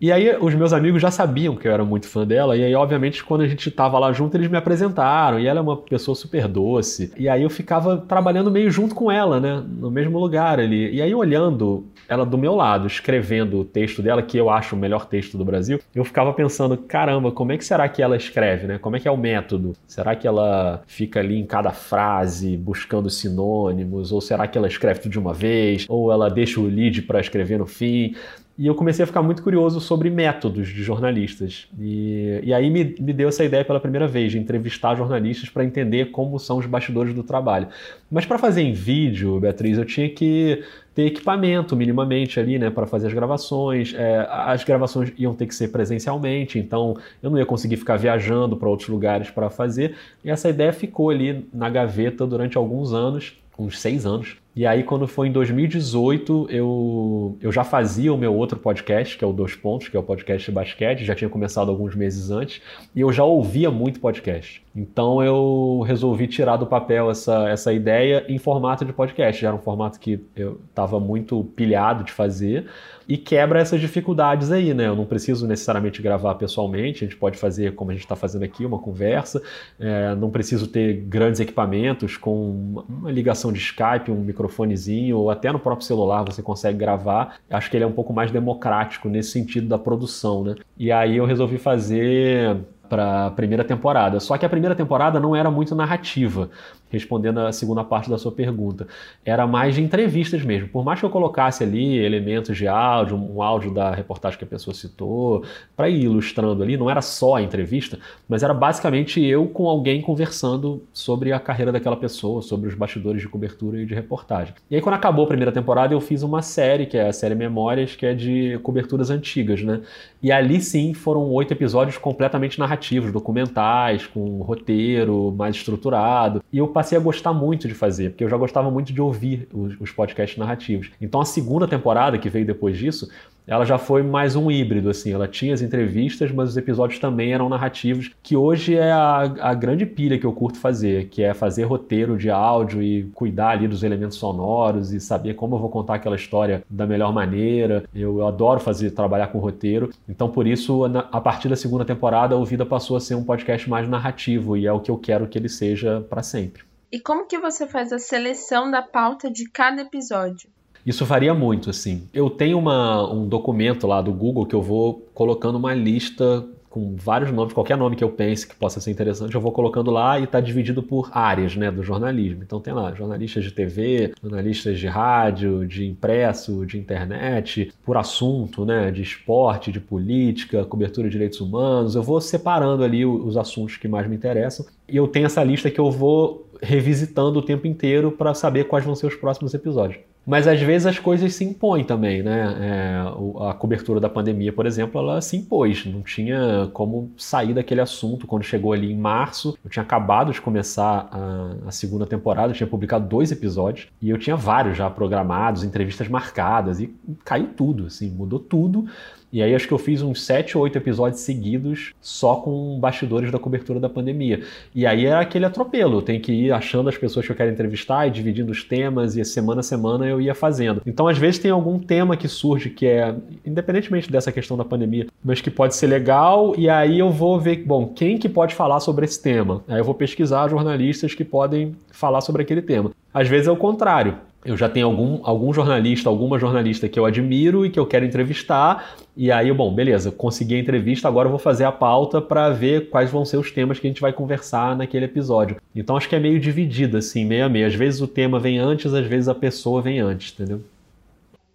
E 0.00 0.10
aí 0.10 0.34
os 0.40 0.54
meus 0.54 0.72
amigos 0.72 1.02
já 1.02 1.10
sabiam 1.10 1.54
que 1.54 1.68
eu 1.68 1.72
era 1.72 1.84
muito 1.84 2.08
fã 2.08 2.26
dela, 2.26 2.56
e 2.56 2.64
aí 2.64 2.74
obviamente 2.74 3.22
quando 3.22 3.42
a 3.42 3.46
gente 3.46 3.68
estava 3.68 3.98
lá 3.98 4.12
junto 4.12 4.36
eles 4.36 4.48
me 4.48 4.56
apresentaram, 4.56 5.38
e 5.38 5.46
ela 5.46 5.58
é 5.58 5.62
uma 5.62 5.76
pessoa 5.76 6.14
super 6.14 6.48
doce. 6.48 7.12
E 7.18 7.28
aí 7.28 7.42
eu 7.42 7.50
ficava 7.50 7.98
trabalhando 7.98 8.50
meio 8.50 8.70
junto 8.70 8.94
com 8.94 9.10
ela, 9.10 9.38
né, 9.38 9.62
no 9.68 9.90
mesmo 9.90 10.18
lugar 10.18 10.58
ali. 10.58 10.90
E 10.90 11.02
aí 11.02 11.14
olhando 11.14 11.86
ela 12.08 12.24
do 12.24 12.38
meu 12.38 12.54
lado, 12.54 12.86
escrevendo 12.86 13.60
o 13.60 13.64
texto 13.64 14.02
dela, 14.02 14.22
que 14.22 14.38
eu 14.38 14.48
acho 14.48 14.74
o 14.74 14.78
melhor 14.78 15.06
texto 15.06 15.36
do 15.36 15.44
Brasil, 15.44 15.78
eu 15.94 16.04
ficava 16.04 16.32
pensando, 16.32 16.76
caramba, 16.76 17.30
como 17.30 17.52
é 17.52 17.58
que 17.58 17.64
será 17.64 17.88
que 17.88 18.02
ela 18.02 18.16
escreve, 18.16 18.66
né? 18.66 18.78
Como 18.78 18.96
é 18.96 19.00
que 19.00 19.06
é 19.06 19.10
o 19.10 19.16
método? 19.16 19.74
Será 19.86 20.16
que 20.16 20.26
ela 20.26 20.82
fica 20.86 21.20
ali 21.20 21.38
em 21.38 21.46
cada 21.46 21.70
frase 21.70 22.56
buscando 22.56 23.10
sinônimos, 23.10 24.12
ou 24.12 24.20
será 24.20 24.48
que 24.48 24.56
ela 24.56 24.66
escreve 24.66 25.00
tudo 25.00 25.12
de 25.12 25.18
uma 25.18 25.34
vez, 25.34 25.84
ou 25.88 26.10
ela 26.10 26.28
deixa 26.28 26.58
o 26.58 26.66
lead 26.66 27.02
para 27.02 27.20
escrever 27.20 27.58
no 27.58 27.66
fim? 27.66 28.14
E 28.60 28.66
eu 28.66 28.74
comecei 28.74 29.02
a 29.02 29.06
ficar 29.06 29.22
muito 29.22 29.42
curioso 29.42 29.80
sobre 29.80 30.10
métodos 30.10 30.68
de 30.68 30.82
jornalistas. 30.82 31.66
E, 31.80 32.40
e 32.42 32.52
aí 32.52 32.68
me, 32.68 32.94
me 33.00 33.10
deu 33.14 33.30
essa 33.30 33.42
ideia 33.42 33.64
pela 33.64 33.80
primeira 33.80 34.06
vez 34.06 34.32
de 34.32 34.38
entrevistar 34.38 34.94
jornalistas 34.94 35.48
para 35.48 35.64
entender 35.64 36.10
como 36.10 36.38
são 36.38 36.58
os 36.58 36.66
bastidores 36.66 37.14
do 37.14 37.22
trabalho. 37.22 37.68
Mas 38.10 38.26
para 38.26 38.36
fazer 38.36 38.60
em 38.60 38.74
vídeo, 38.74 39.40
Beatriz, 39.40 39.78
eu 39.78 39.86
tinha 39.86 40.10
que 40.10 40.62
ter 40.94 41.06
equipamento 41.06 41.74
minimamente 41.74 42.38
ali, 42.38 42.58
né, 42.58 42.68
para 42.68 42.86
fazer 42.86 43.06
as 43.06 43.14
gravações. 43.14 43.94
É, 43.96 44.28
as 44.28 44.62
gravações 44.62 45.10
iam 45.16 45.34
ter 45.34 45.46
que 45.46 45.54
ser 45.54 45.68
presencialmente, 45.68 46.58
então 46.58 46.98
eu 47.22 47.30
não 47.30 47.38
ia 47.38 47.46
conseguir 47.46 47.78
ficar 47.78 47.96
viajando 47.96 48.58
para 48.58 48.68
outros 48.68 48.90
lugares 48.90 49.30
para 49.30 49.48
fazer. 49.48 49.94
E 50.22 50.28
essa 50.28 50.50
ideia 50.50 50.70
ficou 50.70 51.08
ali 51.08 51.48
na 51.50 51.70
gaveta 51.70 52.26
durante 52.26 52.58
alguns 52.58 52.92
anos, 52.92 53.40
uns 53.58 53.80
seis 53.80 54.04
anos. 54.04 54.36
E 54.54 54.66
aí, 54.66 54.82
quando 54.82 55.06
foi 55.06 55.28
em 55.28 55.32
2018, 55.32 56.48
eu, 56.50 57.38
eu 57.40 57.52
já 57.52 57.62
fazia 57.62 58.12
o 58.12 58.18
meu 58.18 58.34
outro 58.34 58.58
podcast, 58.58 59.16
que 59.16 59.24
é 59.24 59.26
o 59.26 59.32
Dois 59.32 59.54
Pontos, 59.54 59.88
que 59.88 59.96
é 59.96 60.00
o 60.00 60.02
podcast 60.02 60.44
de 60.44 60.52
basquete, 60.52 61.04
já 61.04 61.14
tinha 61.14 61.30
começado 61.30 61.70
alguns 61.70 61.94
meses 61.94 62.30
antes, 62.30 62.60
e 62.94 63.00
eu 63.00 63.12
já 63.12 63.22
ouvia 63.22 63.70
muito 63.70 64.00
podcast. 64.00 64.60
Então 64.74 65.22
eu 65.22 65.82
resolvi 65.86 66.26
tirar 66.26 66.56
do 66.56 66.66
papel 66.66 67.10
essa, 67.10 67.48
essa 67.48 67.72
ideia 67.72 68.24
em 68.28 68.38
formato 68.38 68.84
de 68.84 68.92
podcast. 68.92 69.40
Já 69.40 69.48
era 69.48 69.56
um 69.56 69.60
formato 69.60 70.00
que 70.00 70.20
eu 70.34 70.60
estava 70.68 70.98
muito 70.98 71.44
pilhado 71.56 72.02
de 72.02 72.10
fazer, 72.10 72.66
e 73.10 73.16
quebra 73.16 73.58
essas 73.58 73.80
dificuldades 73.80 74.52
aí, 74.52 74.72
né? 74.72 74.86
Eu 74.86 74.94
não 74.94 75.04
preciso 75.04 75.44
necessariamente 75.44 76.00
gravar 76.00 76.36
pessoalmente, 76.36 77.02
a 77.04 77.08
gente 77.08 77.18
pode 77.18 77.36
fazer 77.36 77.74
como 77.74 77.90
a 77.90 77.94
gente 77.94 78.04
está 78.04 78.14
fazendo 78.14 78.44
aqui, 78.44 78.64
uma 78.64 78.78
conversa, 78.78 79.42
é, 79.80 80.14
não 80.14 80.30
preciso 80.30 80.68
ter 80.68 80.94
grandes 81.08 81.40
equipamentos 81.40 82.16
com 82.16 82.84
uma 82.88 83.10
ligação 83.10 83.52
de 83.52 83.58
Skype, 83.58 84.12
um 84.12 84.20
microfonezinho, 84.20 85.18
ou 85.18 85.28
até 85.28 85.50
no 85.50 85.58
próprio 85.58 85.84
celular 85.84 86.22
você 86.22 86.40
consegue 86.40 86.78
gravar. 86.78 87.40
Acho 87.50 87.68
que 87.68 87.76
ele 87.76 87.82
é 87.82 87.86
um 87.86 87.92
pouco 87.92 88.12
mais 88.12 88.30
democrático 88.30 89.08
nesse 89.08 89.32
sentido 89.32 89.66
da 89.66 89.76
produção, 89.76 90.44
né? 90.44 90.54
E 90.78 90.92
aí 90.92 91.16
eu 91.16 91.24
resolvi 91.24 91.58
fazer 91.58 92.58
para 92.90 93.26
a 93.26 93.30
primeira 93.30 93.64
temporada. 93.64 94.18
Só 94.18 94.36
que 94.36 94.44
a 94.44 94.48
primeira 94.48 94.74
temporada 94.74 95.20
não 95.20 95.34
era 95.34 95.50
muito 95.50 95.74
narrativa 95.74 96.50
respondendo 96.90 97.38
a 97.38 97.52
segunda 97.52 97.84
parte 97.84 98.10
da 98.10 98.18
sua 98.18 98.32
pergunta. 98.32 98.86
Era 99.24 99.46
mais 99.46 99.76
de 99.76 99.82
entrevistas 99.82 100.42
mesmo. 100.44 100.68
Por 100.68 100.84
mais 100.84 100.98
que 100.98 101.06
eu 101.06 101.10
colocasse 101.10 101.62
ali 101.62 101.96
elementos 101.96 102.56
de 102.56 102.66
áudio, 102.66 103.16
um 103.16 103.42
áudio 103.42 103.72
da 103.72 103.94
reportagem 103.94 104.38
que 104.38 104.44
a 104.44 104.48
pessoa 104.48 104.74
citou, 104.74 105.44
para 105.76 105.88
ir 105.88 106.02
ilustrando 106.02 106.62
ali, 106.62 106.76
não 106.76 106.90
era 106.90 107.00
só 107.00 107.36
a 107.36 107.42
entrevista, 107.42 107.98
mas 108.28 108.42
era 108.42 108.52
basicamente 108.52 109.24
eu 109.24 109.46
com 109.46 109.68
alguém 109.68 110.02
conversando 110.02 110.82
sobre 110.92 111.32
a 111.32 111.38
carreira 111.38 111.70
daquela 111.70 111.96
pessoa, 111.96 112.42
sobre 112.42 112.68
os 112.68 112.74
bastidores 112.74 113.22
de 113.22 113.28
cobertura 113.28 113.80
e 113.80 113.86
de 113.86 113.94
reportagem. 113.94 114.52
E 114.68 114.74
aí, 114.74 114.82
quando 114.82 114.96
acabou 114.96 115.24
a 115.24 115.28
primeira 115.28 115.52
temporada, 115.52 115.94
eu 115.94 116.00
fiz 116.00 116.22
uma 116.22 116.42
série, 116.42 116.86
que 116.86 116.98
é 116.98 117.08
a 117.08 117.12
série 117.12 117.36
Memórias, 117.36 117.94
que 117.94 118.04
é 118.04 118.14
de 118.14 118.58
coberturas 118.62 119.10
antigas, 119.10 119.62
né? 119.62 119.80
E 120.20 120.32
ali 120.32 120.60
sim 120.60 120.92
foram 120.92 121.30
oito 121.30 121.52
episódios 121.52 121.96
completamente 121.96 122.58
narrativos, 122.58 122.79
documentais, 123.12 124.06
com 124.06 124.40
roteiro 124.42 125.32
mais 125.36 125.56
estruturado. 125.56 126.42
E 126.52 126.58
eu 126.58 126.68
passei 126.68 126.96
a 126.96 127.00
gostar 127.00 127.32
muito 127.32 127.68
de 127.68 127.74
fazer, 127.74 128.10
porque 128.10 128.24
eu 128.24 128.28
já 128.28 128.36
gostava 128.36 128.70
muito 128.70 128.92
de 128.92 129.00
ouvir 129.00 129.48
os, 129.52 129.80
os 129.80 129.92
podcasts 129.92 130.38
narrativos. 130.38 130.90
Então 131.00 131.20
a 131.20 131.24
segunda 131.24 131.66
temporada, 131.68 132.18
que 132.18 132.28
veio 132.28 132.46
depois 132.46 132.76
disso, 132.76 133.08
ela 133.50 133.64
já 133.64 133.78
foi 133.78 134.00
mais 134.00 134.36
um 134.36 134.48
híbrido, 134.48 134.88
assim. 134.88 135.12
Ela 135.12 135.26
tinha 135.26 135.52
as 135.52 135.60
entrevistas, 135.60 136.30
mas 136.30 136.50
os 136.50 136.56
episódios 136.56 137.00
também 137.00 137.32
eram 137.32 137.48
narrativos, 137.48 138.12
que 138.22 138.36
hoje 138.36 138.76
é 138.76 138.92
a, 138.92 139.22
a 139.40 139.54
grande 139.54 139.84
pilha 139.84 140.16
que 140.16 140.24
eu 140.24 140.32
curto 140.32 140.56
fazer, 140.56 141.08
que 141.08 141.20
é 141.20 141.34
fazer 141.34 141.64
roteiro 141.64 142.16
de 142.16 142.30
áudio 142.30 142.80
e 142.80 143.10
cuidar 143.12 143.50
ali 143.50 143.66
dos 143.66 143.82
elementos 143.82 144.18
sonoros 144.18 144.92
e 144.92 145.00
saber 145.00 145.34
como 145.34 145.56
eu 145.56 145.58
vou 145.58 145.68
contar 145.68 145.96
aquela 145.96 146.14
história 146.14 146.62
da 146.70 146.86
melhor 146.86 147.12
maneira. 147.12 147.82
Eu, 147.92 148.20
eu 148.20 148.26
adoro 148.28 148.60
fazer 148.60 148.92
trabalhar 148.92 149.26
com 149.26 149.40
roteiro. 149.40 149.90
Então, 150.08 150.30
por 150.30 150.46
isso, 150.46 150.84
a 151.10 151.20
partir 151.20 151.48
da 151.48 151.56
segunda 151.56 151.84
temporada, 151.84 152.36
o 152.36 152.44
Vida 152.44 152.64
passou 152.64 152.96
a 152.96 153.00
ser 153.00 153.16
um 153.16 153.24
podcast 153.24 153.68
mais 153.68 153.88
narrativo 153.88 154.56
e 154.56 154.64
é 154.64 154.72
o 154.72 154.78
que 154.78 154.92
eu 154.92 154.96
quero 154.96 155.26
que 155.26 155.36
ele 155.36 155.48
seja 155.48 156.06
para 156.08 156.22
sempre. 156.22 156.62
E 156.92 157.00
como 157.00 157.26
que 157.26 157.38
você 157.38 157.66
faz 157.66 157.92
a 157.92 157.98
seleção 157.98 158.70
da 158.70 158.80
pauta 158.80 159.28
de 159.28 159.48
cada 159.50 159.82
episódio? 159.82 160.48
Isso 160.84 161.04
varia 161.04 161.34
muito, 161.34 161.70
assim. 161.70 162.08
Eu 162.12 162.30
tenho 162.30 162.58
uma, 162.58 163.10
um 163.12 163.28
documento 163.28 163.86
lá 163.86 164.00
do 164.00 164.12
Google 164.12 164.46
que 164.46 164.54
eu 164.54 164.62
vou 164.62 165.06
colocando 165.14 165.56
uma 165.56 165.74
lista 165.74 166.46
com 166.70 166.94
vários 166.94 167.32
nomes, 167.32 167.52
qualquer 167.52 167.76
nome 167.76 167.96
que 167.96 168.04
eu 168.04 168.10
pense 168.10 168.46
que 168.46 168.54
possa 168.54 168.80
ser 168.80 168.92
interessante, 168.92 169.34
eu 169.34 169.40
vou 169.40 169.50
colocando 169.50 169.90
lá 169.90 170.20
e 170.20 170.24
está 170.24 170.40
dividido 170.40 170.80
por 170.80 171.10
áreas 171.12 171.56
né, 171.56 171.68
do 171.68 171.82
jornalismo. 171.82 172.44
Então 172.44 172.60
tem 172.60 172.72
lá 172.72 172.94
jornalistas 172.94 173.42
de 173.42 173.50
TV, 173.50 174.14
jornalistas 174.22 174.78
de 174.78 174.86
rádio, 174.86 175.66
de 175.66 175.84
impresso, 175.84 176.64
de 176.64 176.78
internet, 176.78 177.72
por 177.84 177.96
assunto, 177.96 178.64
né, 178.64 178.92
de 178.92 179.02
esporte, 179.02 179.72
de 179.72 179.80
política, 179.80 180.64
cobertura 180.64 181.08
de 181.08 181.12
direitos 181.12 181.40
humanos. 181.40 181.96
Eu 181.96 182.04
vou 182.04 182.20
separando 182.20 182.84
ali 182.84 183.04
os 183.04 183.36
assuntos 183.36 183.76
que 183.76 183.88
mais 183.88 184.06
me 184.06 184.14
interessam 184.14 184.64
e 184.88 184.96
eu 184.96 185.08
tenho 185.08 185.26
essa 185.26 185.42
lista 185.42 185.70
que 185.70 185.80
eu 185.80 185.90
vou 185.90 186.48
revisitando 186.62 187.40
o 187.40 187.42
tempo 187.42 187.66
inteiro 187.66 188.12
para 188.12 188.32
saber 188.32 188.64
quais 188.64 188.84
vão 188.84 188.94
ser 188.94 189.06
os 189.06 189.16
próximos 189.16 189.54
episódios. 189.54 190.09
Mas 190.30 190.46
às 190.46 190.62
vezes 190.62 190.86
as 190.86 190.96
coisas 190.96 191.34
se 191.34 191.42
impõem 191.42 191.82
também, 191.82 192.22
né? 192.22 192.56
É, 192.60 193.48
a 193.48 193.52
cobertura 193.52 193.98
da 193.98 194.08
pandemia, 194.08 194.52
por 194.52 194.64
exemplo, 194.64 195.00
ela 195.00 195.20
se 195.20 195.36
impôs. 195.36 195.84
Não 195.86 196.02
tinha 196.02 196.70
como 196.72 197.10
sair 197.16 197.52
daquele 197.52 197.80
assunto. 197.80 198.28
Quando 198.28 198.44
chegou 198.44 198.72
ali 198.72 198.92
em 198.92 198.96
março, 198.96 199.58
eu 199.64 199.68
tinha 199.68 199.82
acabado 199.82 200.30
de 200.30 200.40
começar 200.40 201.08
a, 201.10 201.66
a 201.66 201.72
segunda 201.72 202.06
temporada, 202.06 202.52
tinha 202.52 202.66
publicado 202.68 203.08
dois 203.08 203.32
episódios 203.32 203.88
e 204.00 204.08
eu 204.08 204.18
tinha 204.18 204.36
vários 204.36 204.78
já 204.78 204.88
programados, 204.88 205.64
entrevistas 205.64 206.06
marcadas 206.06 206.78
e 206.78 206.94
caiu 207.24 207.48
tudo, 207.48 207.86
assim, 207.86 208.08
mudou 208.08 208.38
tudo. 208.38 208.86
E 209.32 209.42
aí 209.42 209.54
acho 209.54 209.66
que 209.66 209.74
eu 209.74 209.78
fiz 209.78 210.02
uns 210.02 210.22
sete 210.24 210.56
ou 210.56 210.64
oito 210.64 210.76
episódios 210.76 211.20
seguidos 211.20 211.92
só 212.00 212.36
com 212.36 212.78
bastidores 212.80 213.30
da 213.30 213.38
cobertura 213.38 213.78
da 213.78 213.88
pandemia. 213.88 214.42
E 214.74 214.86
aí 214.86 215.06
era 215.06 215.20
aquele 215.20 215.44
atropelo, 215.44 216.02
tenho 216.02 216.20
que 216.20 216.32
ir 216.32 216.52
achando 216.52 216.88
as 216.88 216.98
pessoas 216.98 217.26
que 217.26 217.32
eu 217.32 217.36
quero 217.36 217.50
entrevistar 217.50 218.06
e 218.06 218.10
dividindo 218.10 218.50
os 218.50 218.64
temas 218.64 219.16
e 219.16 219.24
semana 219.24 219.60
a 219.60 219.62
semana 219.62 220.06
eu 220.06 220.20
ia 220.20 220.34
fazendo. 220.34 220.82
Então 220.86 221.06
às 221.06 221.18
vezes 221.18 221.38
tem 221.38 221.50
algum 221.50 221.78
tema 221.78 222.16
que 222.16 222.28
surge 222.28 222.70
que 222.70 222.86
é, 222.86 223.14
independentemente 223.46 224.10
dessa 224.10 224.32
questão 224.32 224.56
da 224.56 224.64
pandemia, 224.64 225.06
mas 225.24 225.40
que 225.40 225.50
pode 225.50 225.74
ser 225.74 225.86
legal 225.86 226.54
e 226.56 226.68
aí 226.68 226.98
eu 226.98 227.10
vou 227.10 227.38
ver, 227.38 227.64
bom, 227.64 227.86
quem 227.86 228.18
que 228.18 228.28
pode 228.28 228.54
falar 228.54 228.80
sobre 228.80 229.04
esse 229.04 229.22
tema? 229.22 229.62
Aí 229.68 229.78
eu 229.78 229.84
vou 229.84 229.94
pesquisar 229.94 230.48
jornalistas 230.48 231.14
que 231.14 231.24
podem 231.24 231.76
falar 231.92 232.20
sobre 232.20 232.42
aquele 232.42 232.62
tema. 232.62 232.90
Às 233.12 233.28
vezes 233.28 233.48
é 233.48 233.50
o 233.50 233.56
contrário 233.56 234.29
eu 234.44 234.56
já 234.56 234.68
tenho 234.68 234.86
algum, 234.86 235.20
algum 235.22 235.52
jornalista, 235.52 236.08
alguma 236.08 236.38
jornalista 236.38 236.88
que 236.88 236.98
eu 236.98 237.04
admiro 237.04 237.66
e 237.66 237.70
que 237.70 237.78
eu 237.78 237.86
quero 237.86 238.06
entrevistar. 238.06 238.96
E 239.16 239.30
aí, 239.30 239.52
bom, 239.52 239.74
beleza, 239.74 240.10
consegui 240.10 240.54
a 240.54 240.58
entrevista, 240.58 241.08
agora 241.08 241.26
eu 241.26 241.30
vou 241.30 241.38
fazer 241.38 241.64
a 241.64 241.72
pauta 241.72 242.22
para 242.22 242.48
ver 242.48 242.88
quais 242.88 243.10
vão 243.10 243.24
ser 243.24 243.36
os 243.36 243.50
temas 243.50 243.78
que 243.78 243.86
a 243.86 243.90
gente 243.90 244.00
vai 244.00 244.12
conversar 244.12 244.74
naquele 244.74 245.04
episódio. 245.04 245.60
Então 245.74 245.96
acho 245.96 246.08
que 246.08 246.16
é 246.16 246.20
meio 246.20 246.40
dividido, 246.40 246.96
assim, 246.96 247.24
meio 247.24 247.44
a 247.44 247.48
meio. 247.48 247.66
Às 247.66 247.74
vezes 247.74 248.00
o 248.00 248.08
tema 248.08 248.40
vem 248.40 248.58
antes, 248.58 248.94
às 248.94 249.06
vezes 249.06 249.28
a 249.28 249.34
pessoa 249.34 249.82
vem 249.82 250.00
antes, 250.00 250.32
entendeu? 250.32 250.62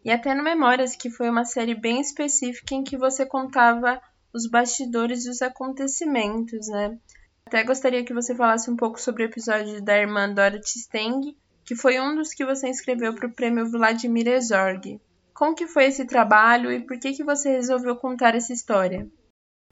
E 0.03 0.11
até 0.11 0.35
no 0.35 0.43
Memórias, 0.43 0.95
que 0.95 1.09
foi 1.09 1.27
uma 1.27 1.43
série 1.43 1.73
bem 1.73 1.99
específica 1.99 2.75
em 2.75 2.83
que 2.83 2.95
você 2.95 3.25
contava 3.25 3.99
os 4.31 4.47
bastidores 4.47 5.25
dos 5.25 5.41
acontecimentos, 5.41 6.67
né? 6.67 6.95
Até 7.47 7.63
gostaria 7.63 8.03
que 8.03 8.13
você 8.13 8.35
falasse 8.35 8.69
um 8.69 8.75
pouco 8.75 9.01
sobre 9.01 9.23
o 9.23 9.25
episódio 9.25 9.81
da 9.81 9.97
irmã 9.97 10.31
Dorothy 10.31 10.79
Steng, 10.79 11.35
que 11.65 11.75
foi 11.75 11.99
um 11.99 12.15
dos 12.15 12.33
que 12.33 12.45
você 12.45 12.69
escreveu 12.69 13.13
para 13.15 13.27
o 13.27 13.33
prêmio 13.33 13.69
Vladimir 13.69 14.27
Herzog. 14.27 15.01
Como 15.33 15.55
que 15.55 15.67
foi 15.67 15.85
esse 15.85 16.05
trabalho 16.05 16.71
e 16.71 16.79
por 16.79 16.99
que, 16.99 17.11
que 17.11 17.23
você 17.23 17.49
resolveu 17.49 17.95
contar 17.95 18.35
essa 18.35 18.53
história? 18.53 19.07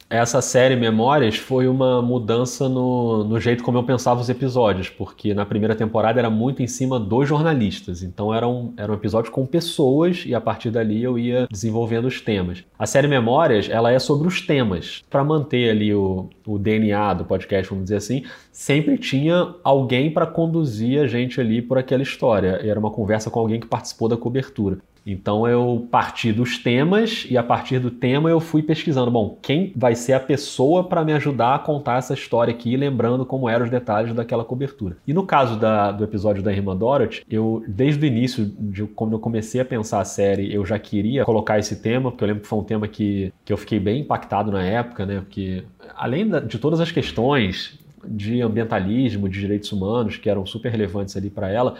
Essa 0.09 0.41
série 0.41 0.75
Memórias 0.75 1.37
foi 1.37 1.67
uma 1.67 2.01
mudança 2.01 2.69
no, 2.69 3.23
no, 3.23 3.39
jeito 3.39 3.63
como 3.63 3.77
eu 3.77 3.83
pensava 3.83 4.21
os 4.21 4.29
episódios, 4.29 4.89
porque 4.89 5.33
na 5.33 5.45
primeira 5.45 5.75
temporada 5.75 6.19
era 6.19 6.29
muito 6.29 6.61
em 6.61 6.67
cima 6.67 6.99
dos 6.99 7.27
jornalistas, 7.27 8.03
então 8.03 8.33
era 8.33 8.47
um, 8.47 8.73
era 8.77 8.91
um 8.91 8.95
episódio 8.95 9.31
com 9.31 9.45
pessoas 9.45 10.23
e 10.25 10.35
a 10.35 10.41
partir 10.41 10.69
dali 10.69 11.01
eu 11.01 11.17
ia 11.17 11.47
desenvolvendo 11.49 12.05
os 12.05 12.21
temas. 12.21 12.63
A 12.77 12.85
série 12.85 13.07
Memórias, 13.07 13.69
ela 13.69 13.91
é 13.91 13.99
sobre 13.99 14.27
os 14.27 14.41
temas. 14.41 15.01
Para 15.09 15.23
manter 15.23 15.69
ali 15.69 15.93
o, 15.93 16.29
o 16.45 16.59
DNA 16.59 17.13
do 17.15 17.25
podcast, 17.25 17.69
vamos 17.69 17.85
dizer 17.85 17.97
assim, 17.97 18.23
sempre 18.51 18.97
tinha 18.97 19.55
alguém 19.63 20.11
para 20.11 20.27
conduzir 20.27 21.01
a 21.01 21.07
gente 21.07 21.39
ali 21.41 21.61
por 21.61 21.77
aquela 21.77 22.03
história. 22.03 22.59
Era 22.63 22.79
uma 22.79 22.91
conversa 22.91 23.29
com 23.29 23.39
alguém 23.39 23.59
que 23.59 23.67
participou 23.67 24.07
da 24.07 24.17
cobertura. 24.17 24.77
Então 25.05 25.47
eu 25.47 25.87
parti 25.91 26.31
dos 26.31 26.57
temas 26.57 27.25
e 27.29 27.37
a 27.37 27.43
partir 27.43 27.79
do 27.79 27.91
tema 27.91 28.29
eu 28.29 28.39
fui 28.39 28.63
pesquisando, 28.63 29.11
bom, 29.11 29.37
quem 29.41 29.73
vai 29.75 29.95
ser 29.95 30.13
a 30.13 30.19
pessoa 30.19 30.83
para 30.83 31.03
me 31.03 31.13
ajudar 31.13 31.55
a 31.55 31.59
contar 31.59 31.97
essa 31.97 32.13
história 32.13 32.53
aqui, 32.53 32.75
lembrando 32.77 33.25
como 33.25 33.49
eram 33.49 33.65
os 33.65 33.71
detalhes 33.71 34.13
daquela 34.13 34.45
cobertura. 34.45 34.97
E 35.05 35.13
no 35.13 35.25
caso 35.25 35.59
da, 35.59 35.91
do 35.91 36.03
episódio 36.03 36.41
da 36.41 36.51
irmã 36.51 36.75
Dorothy, 36.75 37.23
eu 37.29 37.63
desde 37.67 38.03
o 38.03 38.07
início, 38.07 38.45
de 38.45 38.85
quando 38.85 39.13
eu 39.13 39.19
comecei 39.19 39.59
a 39.59 39.65
pensar 39.65 39.99
a 39.99 40.05
série, 40.05 40.53
eu 40.53 40.65
já 40.65 40.79
queria 40.79 41.25
colocar 41.25 41.59
esse 41.59 41.81
tema, 41.81 42.11
porque 42.11 42.23
eu 42.23 42.27
lembro 42.27 42.43
que 42.43 42.47
foi 42.47 42.59
um 42.59 42.63
tema 42.63 42.87
que, 42.87 43.33
que 43.43 43.51
eu 43.51 43.57
fiquei 43.57 43.79
bem 43.79 44.01
impactado 44.01 44.51
na 44.51 44.63
época, 44.63 45.05
né? 45.05 45.19
Porque 45.19 45.63
além 45.95 46.29
de 46.47 46.57
todas 46.57 46.79
as 46.79 46.91
questões 46.91 47.79
de 48.05 48.41
ambientalismo, 48.41 49.29
de 49.29 49.39
direitos 49.39 49.71
humanos 49.71 50.17
que 50.17 50.29
eram 50.29 50.45
super 50.45 50.69
relevantes 50.69 51.15
ali 51.15 51.29
para 51.29 51.49
ela, 51.49 51.75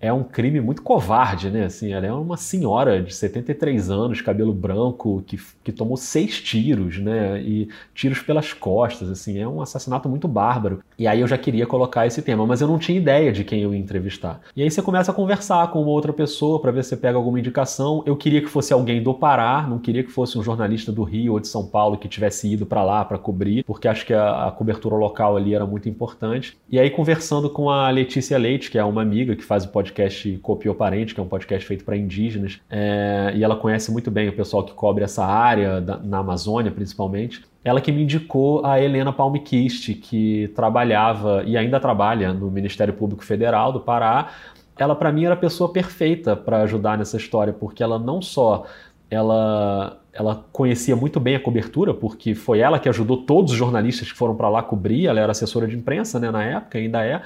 é 0.00 0.12
um 0.12 0.22
crime 0.22 0.60
muito 0.60 0.82
covarde, 0.82 1.50
né? 1.50 1.64
Assim, 1.64 1.92
ela 1.92 2.06
é 2.06 2.12
uma 2.12 2.36
senhora 2.36 3.02
de 3.02 3.14
73 3.14 3.90
anos, 3.90 4.20
cabelo 4.20 4.52
branco, 4.52 5.22
que, 5.26 5.38
que 5.64 5.72
tomou 5.72 5.96
seis 5.96 6.40
tiros, 6.40 6.98
né? 6.98 7.40
E 7.42 7.68
tiros 7.94 8.20
pelas 8.20 8.52
costas, 8.52 9.10
assim, 9.10 9.38
é 9.38 9.48
um 9.48 9.60
assassinato 9.60 10.08
muito 10.08 10.28
bárbaro. 10.28 10.80
E 10.96 11.06
aí 11.06 11.20
eu 11.20 11.26
já 11.26 11.36
queria 11.36 11.66
colocar 11.66 12.06
esse 12.06 12.22
tema, 12.22 12.46
mas 12.46 12.60
eu 12.60 12.68
não 12.68 12.78
tinha 12.78 12.96
ideia 12.96 13.32
de 13.32 13.42
quem 13.42 13.62
eu 13.62 13.74
ia 13.74 13.80
entrevistar. 13.80 14.40
E 14.54 14.62
aí 14.62 14.70
você 14.70 14.80
começa 14.80 15.10
a 15.10 15.14
conversar 15.14 15.68
com 15.70 15.82
uma 15.82 15.90
outra 15.90 16.12
pessoa 16.12 16.60
para 16.60 16.70
ver 16.70 16.84
se 16.84 16.90
você 16.90 16.96
pega 16.96 17.18
alguma 17.18 17.38
indicação. 17.38 18.02
Eu 18.06 18.16
queria 18.16 18.40
que 18.40 18.48
fosse 18.48 18.72
alguém 18.72 19.02
do 19.02 19.12
Pará, 19.12 19.66
não 19.68 19.78
queria 19.78 20.04
que 20.04 20.10
fosse 20.10 20.38
um 20.38 20.42
jornalista 20.42 20.92
do 20.92 21.02
Rio 21.02 21.32
ou 21.32 21.40
de 21.40 21.48
São 21.48 21.66
Paulo 21.66 21.98
que 21.98 22.08
tivesse 22.08 22.52
ido 22.52 22.64
para 22.64 22.84
lá 22.84 23.04
para 23.04 23.18
cobrir, 23.18 23.64
porque 23.64 23.88
acho 23.88 24.06
que 24.06 24.14
a, 24.14 24.46
a 24.46 24.52
cobertura 24.52 24.94
local 24.94 25.36
ali 25.36 25.54
era 25.54 25.66
muito 25.66 25.88
importante. 25.88 26.56
E 26.70 26.78
aí 26.78 26.88
conversando 26.90 27.50
com 27.50 27.68
a 27.68 27.90
Letícia 27.90 28.38
Leite, 28.38 28.70
que 28.70 28.78
é 28.78 28.84
uma 28.84 29.02
amiga 29.02 29.34
que 29.34 29.42
faz 29.42 29.64
o 29.64 29.68
podcast 29.68 29.87
podcast 29.88 30.38
Copiou 30.38 30.74
Parente, 30.74 31.14
que 31.14 31.20
é 31.20 31.22
um 31.22 31.28
podcast 31.28 31.66
feito 31.66 31.84
para 31.84 31.96
indígenas, 31.96 32.60
é, 32.68 33.32
e 33.34 33.42
ela 33.42 33.56
conhece 33.56 33.90
muito 33.90 34.10
bem 34.10 34.28
o 34.28 34.32
pessoal 34.32 34.62
que 34.64 34.72
cobre 34.72 35.04
essa 35.04 35.24
área, 35.24 35.80
da, 35.80 35.96
na 35.98 36.18
Amazônia 36.18 36.70
principalmente. 36.70 37.42
Ela 37.64 37.80
que 37.80 37.90
me 37.90 38.02
indicou 38.02 38.64
a 38.64 38.80
Helena 38.80 39.12
Palmquist, 39.12 39.94
que 39.94 40.48
trabalhava 40.54 41.42
e 41.44 41.56
ainda 41.56 41.80
trabalha 41.80 42.32
no 42.32 42.50
Ministério 42.50 42.94
Público 42.94 43.24
Federal 43.24 43.72
do 43.72 43.80
Pará. 43.80 44.28
Ela, 44.78 44.94
para 44.94 45.10
mim, 45.10 45.24
era 45.24 45.34
a 45.34 45.36
pessoa 45.36 45.72
perfeita 45.72 46.36
para 46.36 46.62
ajudar 46.62 46.96
nessa 46.96 47.16
história, 47.16 47.52
porque 47.52 47.82
ela 47.82 47.98
não 47.98 48.22
só 48.22 48.64
ela 49.10 49.97
ela 50.12 50.44
conhecia 50.52 50.96
muito 50.96 51.20
bem 51.20 51.36
a 51.36 51.40
cobertura, 51.40 51.94
porque 51.94 52.34
foi 52.34 52.58
ela 52.60 52.78
que 52.78 52.88
ajudou 52.88 53.18
todos 53.18 53.52
os 53.52 53.58
jornalistas 53.58 54.10
que 54.10 54.18
foram 54.18 54.34
para 54.34 54.48
lá 54.48 54.62
cobrir, 54.62 55.06
ela 55.06 55.20
era 55.20 55.32
assessora 55.32 55.66
de 55.66 55.76
imprensa 55.76 56.18
né, 56.18 56.30
na 56.30 56.42
época, 56.42 56.78
ainda 56.78 57.04
é, 57.04 57.22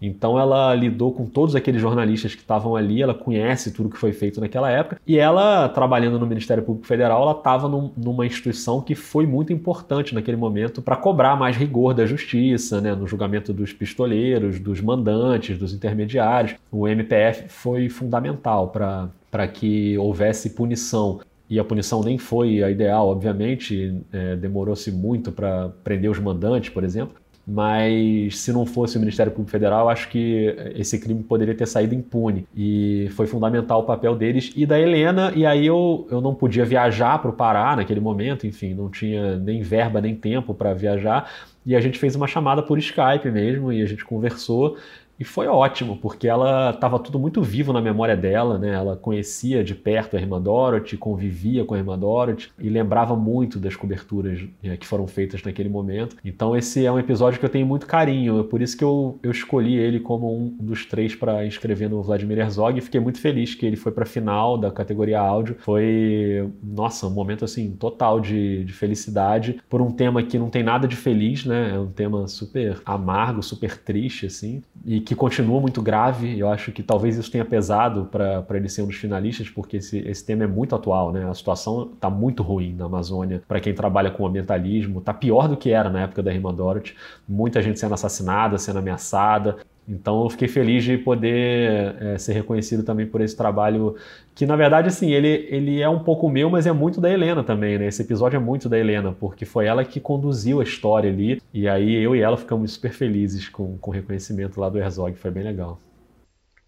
então 0.00 0.38
ela 0.38 0.74
lidou 0.74 1.12
com 1.12 1.24
todos 1.24 1.54
aqueles 1.56 1.80
jornalistas 1.80 2.34
que 2.34 2.42
estavam 2.42 2.76
ali, 2.76 3.00
ela 3.00 3.14
conhece 3.14 3.72
tudo 3.72 3.88
que 3.88 3.96
foi 3.96 4.12
feito 4.12 4.40
naquela 4.40 4.70
época, 4.70 5.00
e 5.06 5.18
ela, 5.18 5.68
trabalhando 5.68 6.18
no 6.18 6.26
Ministério 6.26 6.62
Público 6.62 6.86
Federal, 6.86 7.22
ela 7.22 7.32
estava 7.32 7.68
num, 7.68 7.90
numa 7.96 8.26
instituição 8.26 8.80
que 8.80 8.94
foi 8.94 9.26
muito 9.26 9.52
importante 9.52 10.14
naquele 10.14 10.36
momento 10.36 10.82
para 10.82 10.96
cobrar 10.96 11.36
mais 11.36 11.56
rigor 11.56 11.94
da 11.94 12.04
justiça, 12.04 12.80
né, 12.80 12.94
no 12.94 13.06
julgamento 13.06 13.52
dos 13.52 13.72
pistoleiros, 13.72 14.58
dos 14.58 14.80
mandantes, 14.80 15.58
dos 15.58 15.72
intermediários. 15.72 16.56
O 16.70 16.86
MPF 16.86 17.48
foi 17.48 17.88
fundamental 17.88 18.68
para 18.68 19.48
que 19.48 19.96
houvesse 19.96 20.50
punição 20.50 21.20
e 21.48 21.58
a 21.58 21.64
punição 21.64 22.02
nem 22.02 22.16
foi 22.18 22.62
a 22.62 22.70
ideal, 22.70 23.08
obviamente, 23.08 24.00
é, 24.12 24.36
demorou-se 24.36 24.90
muito 24.90 25.30
para 25.30 25.70
prender 25.82 26.10
os 26.10 26.18
mandantes, 26.18 26.70
por 26.70 26.82
exemplo, 26.82 27.16
mas 27.46 28.38
se 28.38 28.52
não 28.52 28.64
fosse 28.64 28.96
o 28.96 29.00
Ministério 29.00 29.30
Público 29.30 29.50
Federal, 29.50 29.90
acho 29.90 30.08
que 30.08 30.56
esse 30.74 30.98
crime 30.98 31.22
poderia 31.22 31.54
ter 31.54 31.66
saído 31.66 31.94
impune. 31.94 32.46
E 32.56 33.08
foi 33.10 33.26
fundamental 33.26 33.80
o 33.80 33.84
papel 33.84 34.16
deles 34.16 34.50
e 34.56 34.64
da 34.64 34.80
Helena, 34.80 35.30
e 35.36 35.44
aí 35.44 35.66
eu, 35.66 36.06
eu 36.10 36.22
não 36.22 36.34
podia 36.34 36.64
viajar 36.64 37.20
para 37.20 37.30
o 37.30 37.34
Pará 37.34 37.76
naquele 37.76 38.00
momento, 38.00 38.46
enfim, 38.46 38.72
não 38.72 38.88
tinha 38.88 39.36
nem 39.36 39.60
verba 39.60 40.00
nem 40.00 40.14
tempo 40.14 40.54
para 40.54 40.72
viajar, 40.72 41.30
e 41.66 41.76
a 41.76 41.80
gente 41.80 41.98
fez 41.98 42.14
uma 42.14 42.26
chamada 42.26 42.62
por 42.62 42.78
Skype 42.78 43.30
mesmo, 43.30 43.70
e 43.70 43.82
a 43.82 43.86
gente 43.86 44.04
conversou, 44.04 44.78
e 45.18 45.24
foi 45.24 45.46
ótimo, 45.46 45.96
porque 45.96 46.26
ela 46.26 46.70
estava 46.70 46.98
tudo 46.98 47.18
muito 47.18 47.42
vivo 47.42 47.72
na 47.72 47.80
memória 47.80 48.16
dela, 48.16 48.58
né? 48.58 48.72
Ela 48.72 48.96
conhecia 48.96 49.62
de 49.62 49.74
perto 49.74 50.16
a 50.16 50.20
irmã 50.20 50.40
Dorothy, 50.40 50.96
convivia 50.96 51.64
com 51.64 51.74
a 51.74 51.78
irmã 51.78 51.98
Dorothy 51.98 52.50
e 52.58 52.68
lembrava 52.68 53.14
muito 53.14 53.58
das 53.58 53.76
coberturas 53.76 54.40
né, 54.62 54.76
que 54.76 54.86
foram 54.86 55.06
feitas 55.06 55.42
naquele 55.42 55.68
momento. 55.68 56.16
Então 56.24 56.56
esse 56.56 56.84
é 56.84 56.90
um 56.90 56.98
episódio 56.98 57.38
que 57.38 57.44
eu 57.44 57.50
tenho 57.50 57.66
muito 57.66 57.86
carinho, 57.86 58.40
é 58.40 58.42
por 58.42 58.60
isso 58.60 58.76
que 58.76 58.84
eu, 58.84 59.18
eu 59.22 59.30
escolhi 59.30 59.76
ele 59.76 60.00
como 60.00 60.36
um 60.36 60.56
dos 60.60 60.84
três 60.84 61.14
para 61.14 61.46
inscrever 61.46 61.88
no 61.88 62.02
Vladimir 62.02 62.38
Herzog 62.38 62.78
e 62.78 62.82
fiquei 62.82 63.00
muito 63.00 63.20
feliz 63.20 63.54
que 63.54 63.64
ele 63.64 63.76
foi 63.76 63.92
para 63.92 64.04
a 64.04 64.06
final 64.06 64.58
da 64.58 64.70
categoria 64.70 65.20
áudio. 65.20 65.56
Foi, 65.60 66.50
nossa, 66.62 67.06
um 67.06 67.10
momento 67.10 67.44
assim 67.44 67.70
total 67.70 68.20
de, 68.20 68.64
de 68.64 68.72
felicidade 68.72 69.60
por 69.68 69.80
um 69.80 69.90
tema 69.90 70.22
que 70.22 70.38
não 70.38 70.50
tem 70.50 70.62
nada 70.62 70.88
de 70.88 70.96
feliz, 70.96 71.44
né? 71.44 71.72
É 71.74 71.78
um 71.78 71.90
tema 71.90 72.26
super 72.26 72.80
amargo, 72.84 73.42
super 73.42 73.78
triste, 73.78 74.26
assim, 74.26 74.62
e 74.84 75.00
que 75.00 75.13
continua 75.14 75.60
muito 75.60 75.82
grave. 75.82 76.38
Eu 76.38 76.48
acho 76.48 76.72
que 76.72 76.82
talvez 76.82 77.16
isso 77.16 77.30
tenha 77.30 77.44
pesado 77.44 78.06
para 78.10 78.44
ele 78.56 78.68
ser 78.68 78.82
um 78.82 78.86
dos 78.86 78.96
finalistas, 78.96 79.48
porque 79.48 79.78
esse, 79.78 79.98
esse 79.98 80.24
tema 80.24 80.44
é 80.44 80.46
muito 80.46 80.74
atual, 80.74 81.12
né? 81.12 81.28
A 81.28 81.34
situação 81.34 81.90
está 81.94 82.08
muito 82.10 82.42
ruim 82.42 82.74
na 82.74 82.86
Amazônia 82.86 83.42
para 83.46 83.60
quem 83.60 83.74
trabalha 83.74 84.10
com 84.10 84.26
ambientalismo. 84.26 84.98
Está 84.98 85.12
pior 85.12 85.48
do 85.48 85.56
que 85.56 85.70
era 85.70 85.90
na 85.90 86.02
época 86.02 86.22
da 86.22 86.32
irmã 86.32 86.52
Dorothy. 86.52 86.94
Muita 87.28 87.62
gente 87.62 87.78
sendo 87.78 87.94
assassinada, 87.94 88.58
sendo 88.58 88.78
ameaçada. 88.78 89.58
Então 89.86 90.22
eu 90.22 90.30
fiquei 90.30 90.48
feliz 90.48 90.82
de 90.82 90.96
poder 90.96 91.96
é, 92.00 92.18
ser 92.18 92.32
reconhecido 92.32 92.82
também 92.82 93.06
por 93.06 93.20
esse 93.20 93.36
trabalho 93.36 93.96
que 94.34 94.46
na 94.46 94.56
verdade 94.56 94.88
assim 94.88 95.12
ele, 95.12 95.46
ele 95.50 95.80
é 95.82 95.88
um 95.88 96.02
pouco 96.02 96.28
meu, 96.28 96.48
mas 96.48 96.66
é 96.66 96.72
muito 96.72 97.00
da 97.00 97.10
Helena 97.10 97.44
também, 97.44 97.78
né? 97.78 97.86
Esse 97.86 98.02
episódio 98.02 98.36
é 98.36 98.40
muito 98.40 98.68
da 98.68 98.78
Helena 98.78 99.12
porque 99.12 99.44
foi 99.44 99.66
ela 99.66 99.84
que 99.84 100.00
conduziu 100.00 100.60
a 100.60 100.64
história 100.64 101.10
ali 101.10 101.40
e 101.52 101.68
aí 101.68 101.94
eu 101.94 102.16
e 102.16 102.20
ela 102.20 102.36
ficamos 102.36 102.72
super 102.72 102.92
felizes 102.92 103.48
com, 103.48 103.76
com 103.78 103.90
o 103.90 103.94
reconhecimento 103.94 104.58
lá 104.58 104.70
do 104.70 104.78
Herzog, 104.78 105.14
foi 105.16 105.30
bem 105.30 105.44
legal. 105.44 105.78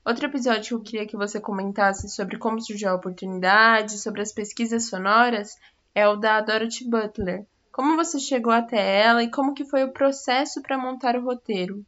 Outro 0.04 0.26
episódio 0.26 0.62
que 0.62 0.74
eu 0.74 0.80
queria 0.80 1.06
que 1.06 1.16
você 1.16 1.40
comentasse 1.40 2.08
sobre 2.08 2.38
como 2.38 2.60
surgiu 2.60 2.90
a 2.90 2.94
oportunidade, 2.94 3.98
sobre 3.98 4.20
as 4.20 4.32
pesquisas 4.32 4.84
sonoras, 4.84 5.56
é 5.94 6.06
o 6.06 6.14
da 6.14 6.40
Dorothy 6.40 6.88
Butler. 6.88 7.44
Como 7.72 7.96
você 7.96 8.20
chegou 8.20 8.52
até 8.52 9.00
ela 9.00 9.22
e 9.22 9.30
como 9.30 9.52
que 9.52 9.64
foi 9.64 9.82
o 9.82 9.92
processo 9.92 10.62
para 10.62 10.78
montar 10.78 11.16
o 11.16 11.24
roteiro? 11.24 11.84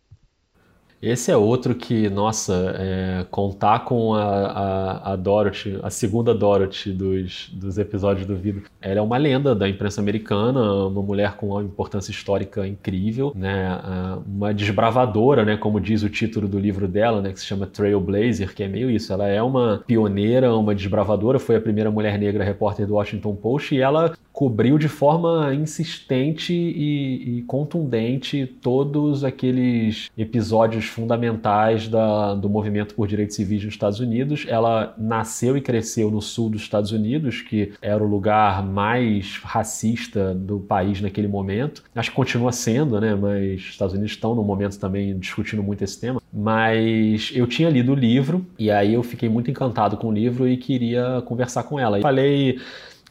Esse 1.01 1.31
é 1.31 1.37
outro 1.37 1.77
que, 1.77 2.11
nossa, 2.11 2.75
é, 2.77 3.27
contar 3.31 3.85
com 3.85 4.15
a, 4.15 4.25
a, 4.25 5.13
a, 5.13 5.17
Dorothy, 5.17 5.79
a 5.81 5.91
segunda 5.91 6.35
Dorothy 6.35 6.93
dos, 6.93 7.51
dos 7.53 7.79
episódios 7.79 8.27
do 8.27 8.35
Vida, 8.35 8.63
ela 8.81 8.99
é 8.99 9.03
uma 9.03 9.17
lenda 9.17 9.55
da 9.55 9.69
imprensa 9.69 10.01
americana, 10.01 10.61
uma 10.87 11.03
mulher 11.03 11.37
com 11.37 11.51
uma 11.51 11.63
importância 11.63 12.11
histórica 12.11 12.67
incrível, 12.67 13.33
né? 13.35 13.81
Uma 14.27 14.53
desbravadora, 14.53 15.45
né? 15.45 15.57
Como 15.57 15.81
diz 15.81 16.03
o 16.03 16.09
título 16.09 16.49
do 16.49 16.59
livro 16.59 16.89
dela, 16.89 17.23
né? 17.23 17.33
Que 17.33 17.39
se 17.39 17.47
chama 17.47 17.67
Trailblazer, 17.67 18.53
que 18.53 18.65
é 18.65 18.69
meio 18.69 18.91
isso. 18.91 19.13
Ela 19.13 19.29
é 19.29 19.41
uma 19.41 19.85
pioneira, 19.87 20.55
uma 20.57 20.75
desbravadora, 20.75 21.39
foi 21.39 21.57
a 21.57 21.61
primeira 21.61 21.93
mulher 21.93 22.19
negra 22.19 22.43
repórter 22.43 22.87
do 22.87 22.95
Washington 22.95 23.37
Post 23.37 23.73
e 23.75 23.81
ela 23.81 24.15
cobriu 24.33 24.79
de 24.79 24.89
forma 24.89 25.53
insistente 25.53 26.53
e, 26.53 27.39
e 27.39 27.43
contundente 27.43 28.47
todos 28.47 29.25
aqueles 29.25 30.09
episódios 30.17 30.88
fundamentais 30.89 31.89
da, 31.89 32.35
do 32.35 32.49
movimento 32.49 32.95
por 32.95 33.07
direitos 33.07 33.37
civis 33.37 33.65
nos 33.65 33.75
Estados 33.75 34.01
Unidos. 34.01 34.45
Ela 34.49 34.95
nasceu 34.99 35.57
e 35.57 35.61
cresceu 35.61 36.11
no 36.11 36.21
sul 36.21 36.51
dos 36.51 36.63
Estados 36.63 36.93
Unidos, 36.93 37.43
que 37.43 37.73
era 37.81 38.03
o 38.03 38.07
lugar 38.07 38.65
mais 38.65 39.39
racista 39.43 40.35
do 40.35 40.61
país 40.61 41.01
naquele 41.01 41.29
momento. 41.29 41.83
Acho 41.95 42.11
que 42.11 42.17
continua 42.17 42.53
sendo, 42.53 43.01
né? 43.01 43.15
Mas 43.15 43.61
os 43.61 43.69
Estados 43.69 43.95
Unidos 43.95 44.13
estão 44.13 44.35
no 44.35 44.43
momento 44.43 44.79
também 44.79 45.19
discutindo 45.19 45.63
muito 45.63 45.85
esse 45.85 46.01
tema. 46.01 46.21
Mas 46.33 47.31
eu 47.35 47.47
tinha 47.47 47.71
lido 47.71 47.93
o 47.93 47.95
livro 47.95 48.45
e 48.59 48.71
aí 48.71 48.95
eu 48.95 49.03
fiquei 49.03 49.29
muito 49.29 49.51
encantado 49.51 49.97
com 49.97 50.09
o 50.09 50.13
livro 50.13 50.49
e 50.49 50.57
queria 50.57 51.23
conversar 51.25 51.63
com 51.63 51.79
ela. 51.79 51.99
E 51.99 52.03
falei 52.03 52.59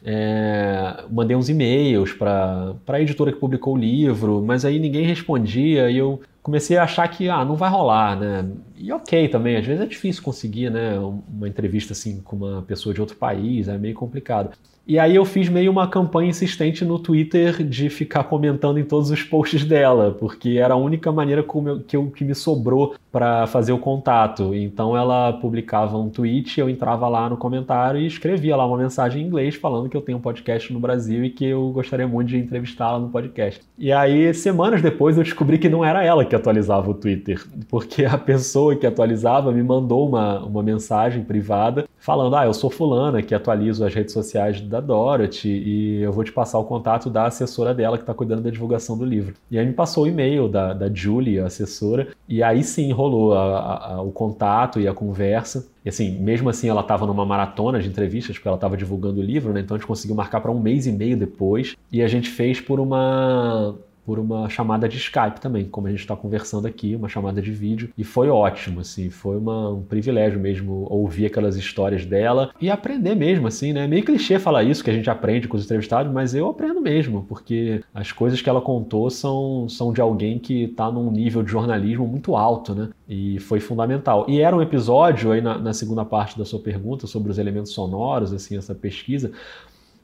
é, 0.04 1.02
mandei 1.10 1.36
uns 1.36 1.48
e-mails 1.48 2.12
para 2.12 2.74
a 2.86 3.00
editora 3.00 3.32
que 3.32 3.38
publicou 3.38 3.74
o 3.74 3.78
livro, 3.78 4.42
mas 4.44 4.64
aí 4.64 4.78
ninguém 4.78 5.04
respondia 5.04 5.90
e 5.90 5.98
eu 5.98 6.20
comecei 6.42 6.76
a 6.76 6.84
achar 6.84 7.06
que 7.08 7.28
ah, 7.28 7.44
não 7.44 7.56
vai 7.56 7.70
rolar, 7.70 8.18
né? 8.18 8.48
E 8.76 8.92
ok 8.92 9.28
também, 9.28 9.56
às 9.56 9.66
vezes 9.66 9.82
é 9.82 9.86
difícil 9.86 10.22
conseguir, 10.22 10.70
né, 10.70 10.98
uma 10.98 11.48
entrevista 11.48 11.92
assim 11.92 12.20
com 12.20 12.36
uma 12.36 12.62
pessoa 12.62 12.94
de 12.94 13.00
outro 13.00 13.16
país, 13.16 13.68
é 13.68 13.76
meio 13.76 13.94
complicado. 13.94 14.50
E 14.88 14.98
aí 14.98 15.16
eu 15.16 15.24
fiz 15.26 15.50
meio 15.50 15.70
uma 15.70 15.86
campanha 15.86 16.30
insistente 16.30 16.82
no 16.82 16.98
Twitter 16.98 17.62
de 17.62 17.90
ficar 17.90 18.24
comentando 18.24 18.78
em 18.78 18.84
todos 18.84 19.10
os 19.10 19.22
posts 19.22 19.62
dela, 19.62 20.16
porque 20.18 20.56
era 20.58 20.72
a 20.72 20.78
única 20.78 21.12
maneira 21.12 21.44
que, 21.86 21.94
eu, 21.94 22.10
que 22.10 22.24
me 22.24 22.34
sobrou 22.34 22.94
para 23.12 23.46
fazer 23.46 23.70
o 23.72 23.78
contato. 23.78 24.54
Então 24.54 24.96
ela 24.96 25.34
publicava 25.34 25.98
um 25.98 26.08
tweet, 26.08 26.58
eu 26.58 26.70
entrava 26.70 27.06
lá 27.06 27.28
no 27.28 27.36
comentário 27.36 28.00
e 28.00 28.06
escrevia 28.06 28.56
lá 28.56 28.64
uma 28.64 28.78
mensagem 28.78 29.22
em 29.22 29.26
inglês 29.26 29.56
falando 29.56 29.90
que 29.90 29.96
eu 29.96 30.00
tenho 30.00 30.16
um 30.16 30.22
podcast 30.22 30.72
no 30.72 30.80
Brasil 30.80 31.22
e 31.22 31.28
que 31.28 31.44
eu 31.44 31.68
gostaria 31.68 32.08
muito 32.08 32.28
de 32.28 32.38
entrevistá-la 32.38 32.98
no 32.98 33.10
podcast. 33.10 33.60
E 33.76 33.92
aí, 33.92 34.32
semanas 34.32 34.80
depois, 34.80 35.18
eu 35.18 35.22
descobri 35.22 35.58
que 35.58 35.68
não 35.68 35.84
era 35.84 36.02
ela 36.02 36.24
que 36.28 36.36
atualizava 36.36 36.90
o 36.90 36.94
Twitter, 36.94 37.44
porque 37.68 38.04
a 38.04 38.16
pessoa 38.16 38.76
que 38.76 38.86
atualizava 38.86 39.50
me 39.50 39.62
mandou 39.62 40.08
uma, 40.08 40.40
uma 40.44 40.62
mensagem 40.62 41.24
privada 41.24 41.86
falando: 41.98 42.36
Ah, 42.36 42.46
eu 42.46 42.54
sou 42.54 42.70
fulana 42.70 43.22
que 43.22 43.34
atualizo 43.34 43.84
as 43.84 43.94
redes 43.94 44.12
sociais 44.12 44.60
da 44.60 44.80
Dorothy 44.80 45.48
e 45.48 46.02
eu 46.02 46.12
vou 46.12 46.24
te 46.24 46.32
passar 46.32 46.58
o 46.58 46.64
contato 46.64 47.10
da 47.10 47.26
assessora 47.26 47.74
dela 47.74 47.96
que 47.96 48.02
está 48.02 48.14
cuidando 48.14 48.42
da 48.42 48.50
divulgação 48.50 48.96
do 48.96 49.04
livro. 49.04 49.34
E 49.50 49.58
aí 49.58 49.66
me 49.66 49.72
passou 49.72 50.04
o 50.04 50.06
e-mail 50.06 50.48
da, 50.48 50.72
da 50.72 50.92
Julie, 50.92 51.40
a 51.40 51.46
assessora, 51.46 52.08
e 52.28 52.42
aí 52.42 52.62
sim 52.62 52.92
rolou 52.92 53.34
a, 53.34 53.94
a, 53.94 54.02
o 54.02 54.12
contato 54.12 54.80
e 54.80 54.86
a 54.86 54.94
conversa. 54.94 55.66
E 55.84 55.88
assim, 55.88 56.10
mesmo 56.18 56.50
assim, 56.50 56.68
ela 56.68 56.82
estava 56.82 57.06
numa 57.06 57.24
maratona 57.24 57.80
de 57.80 57.88
entrevistas, 57.88 58.36
porque 58.36 58.48
ela 58.48 58.56
estava 58.56 58.76
divulgando 58.76 59.20
o 59.20 59.22
livro, 59.22 59.52
né? 59.52 59.60
Então 59.60 59.74
a 59.74 59.78
gente 59.78 59.86
conseguiu 59.86 60.14
marcar 60.14 60.40
para 60.40 60.50
um 60.50 60.60
mês 60.60 60.86
e 60.86 60.92
meio 60.92 61.16
depois. 61.16 61.76
E 61.90 62.02
a 62.02 62.08
gente 62.08 62.28
fez 62.28 62.60
por 62.60 62.78
uma 62.78 63.74
por 64.08 64.18
uma 64.18 64.48
chamada 64.48 64.88
de 64.88 64.96
Skype 64.96 65.38
também, 65.38 65.66
como 65.66 65.86
a 65.86 65.90
gente 65.90 66.00
está 66.00 66.16
conversando 66.16 66.66
aqui, 66.66 66.96
uma 66.96 67.10
chamada 67.10 67.42
de 67.42 67.50
vídeo. 67.50 67.90
E 67.94 68.02
foi 68.02 68.30
ótimo, 68.30 68.80
assim, 68.80 69.10
foi 69.10 69.36
uma, 69.36 69.68
um 69.68 69.82
privilégio 69.82 70.40
mesmo 70.40 70.86
ouvir 70.88 71.26
aquelas 71.26 71.56
histórias 71.56 72.06
dela 72.06 72.50
e 72.58 72.70
aprender 72.70 73.14
mesmo, 73.14 73.46
assim, 73.46 73.74
né? 73.74 73.86
Meio 73.86 74.02
clichê 74.02 74.38
falar 74.38 74.64
isso, 74.64 74.82
que 74.82 74.88
a 74.88 74.94
gente 74.94 75.10
aprende 75.10 75.46
com 75.46 75.58
os 75.58 75.64
entrevistados, 75.66 76.10
mas 76.10 76.34
eu 76.34 76.48
aprendo 76.48 76.80
mesmo, 76.80 77.26
porque 77.28 77.82
as 77.92 78.10
coisas 78.10 78.40
que 78.40 78.48
ela 78.48 78.62
contou 78.62 79.10
são, 79.10 79.68
são 79.68 79.92
de 79.92 80.00
alguém 80.00 80.38
que 80.38 80.62
está 80.64 80.90
num 80.90 81.10
nível 81.10 81.42
de 81.42 81.50
jornalismo 81.50 82.06
muito 82.06 82.34
alto, 82.34 82.74
né? 82.74 82.88
E 83.06 83.38
foi 83.40 83.60
fundamental. 83.60 84.24
E 84.26 84.40
era 84.40 84.56
um 84.56 84.62
episódio, 84.62 85.32
aí 85.32 85.42
na, 85.42 85.58
na 85.58 85.74
segunda 85.74 86.02
parte 86.02 86.38
da 86.38 86.46
sua 86.46 86.60
pergunta, 86.60 87.06
sobre 87.06 87.30
os 87.30 87.36
elementos 87.36 87.72
sonoros, 87.72 88.32
assim, 88.32 88.56
essa 88.56 88.74
pesquisa, 88.74 89.32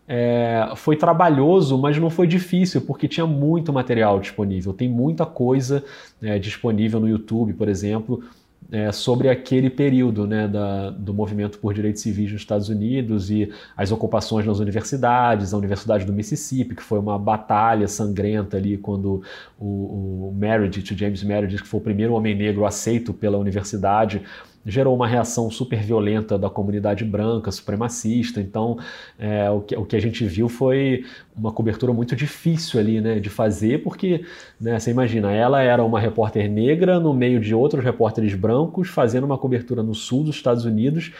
é, 0.07 0.73
foi 0.77 0.97
trabalhoso, 0.97 1.79
mas 1.79 1.99
não 1.99 2.11
foi 2.11 2.27
difícil, 2.27 2.83
porque 2.83 3.09
tinha 3.09 3.27
muito 3.27 3.73
material 3.73 4.21
disponível. 4.21 4.73
Tem 4.73 4.89
muita 4.89 5.25
coisa 5.25 5.83
é, 6.23 6.39
disponível 6.39 7.01
no 7.01 7.09
YouTube, 7.09 7.55
por 7.55 7.69
exemplo, 7.69 8.23
é, 8.71 8.91
sobre 8.93 9.29
aquele 9.29 9.71
período 9.71 10.27
né, 10.27 10.49
da, 10.49 10.91
do 10.91 11.13
movimento 11.13 11.59
por 11.59 11.73
direitos 11.75 12.03
civis 12.03 12.33
nos 12.33 12.41
Estados 12.41 12.69
Unidos 12.69 13.31
e 13.31 13.51
as 13.77 13.93
ocupações 13.93 14.47
nas 14.47 14.59
universidades, 14.59 15.53
a 15.53 15.59
Universidade 15.59 16.05
do 16.05 16.13
Mississippi, 16.13 16.75
que 16.75 16.83
foi 16.83 16.99
uma 16.99 17.19
batalha 17.19 17.87
sangrenta 17.87 18.57
ali 18.57 18.77
quando 18.77 19.23
o, 19.59 20.29
o 20.29 20.35
Meredith, 20.37 20.97
James 20.97 21.23
Meredith, 21.23 21.63
que 21.63 21.69
foi 21.69 21.81
o 21.81 21.83
primeiro 21.83 22.15
homem 22.15 22.35
negro 22.35 22.65
aceito 22.67 23.13
pela 23.13 23.39
universidade, 23.39 24.23
gerou 24.67 24.95
uma 24.95 25.07
reação 25.07 25.51
super 25.51 25.81
violenta 25.83 26.39
da 26.39 26.49
comunidade 26.49 27.05
branca, 27.05 27.51
supremacista. 27.51 28.41
Então, 28.41 28.79
é, 29.19 29.51
o, 29.51 29.61
que, 29.61 29.77
o 29.77 29.85
que 29.85 29.97
a 29.97 30.01
gente 30.01 30.25
viu 30.25 30.49
foi 30.49 31.05
uma 31.37 31.53
cobertura 31.53 31.93
muito 31.93 32.17
difícil 32.17 32.81
ali, 32.81 33.01
né, 33.01 33.19
de 33.19 33.29
fazer, 33.29 33.83
porque, 33.83 34.25
né, 34.61 34.79
você 34.79 34.91
imagina, 34.91 35.33
ela 35.33 35.61
era 35.61 35.85
uma 35.85 36.01
repórter 36.01 36.51
negra 36.51 36.99
no 36.99 37.13
meio 37.13 37.41
de 37.41 37.55
outros 37.55 37.85
repórteres 37.85 38.35
brancos, 38.35 38.89
fazendo 38.89 39.25
uma 39.25 39.39
cobertura 39.39 39.83
no 39.83 39.95
sul 39.95 40.25
dos 40.25 40.37
Estados 40.37 40.65
Unidos, 40.65 41.13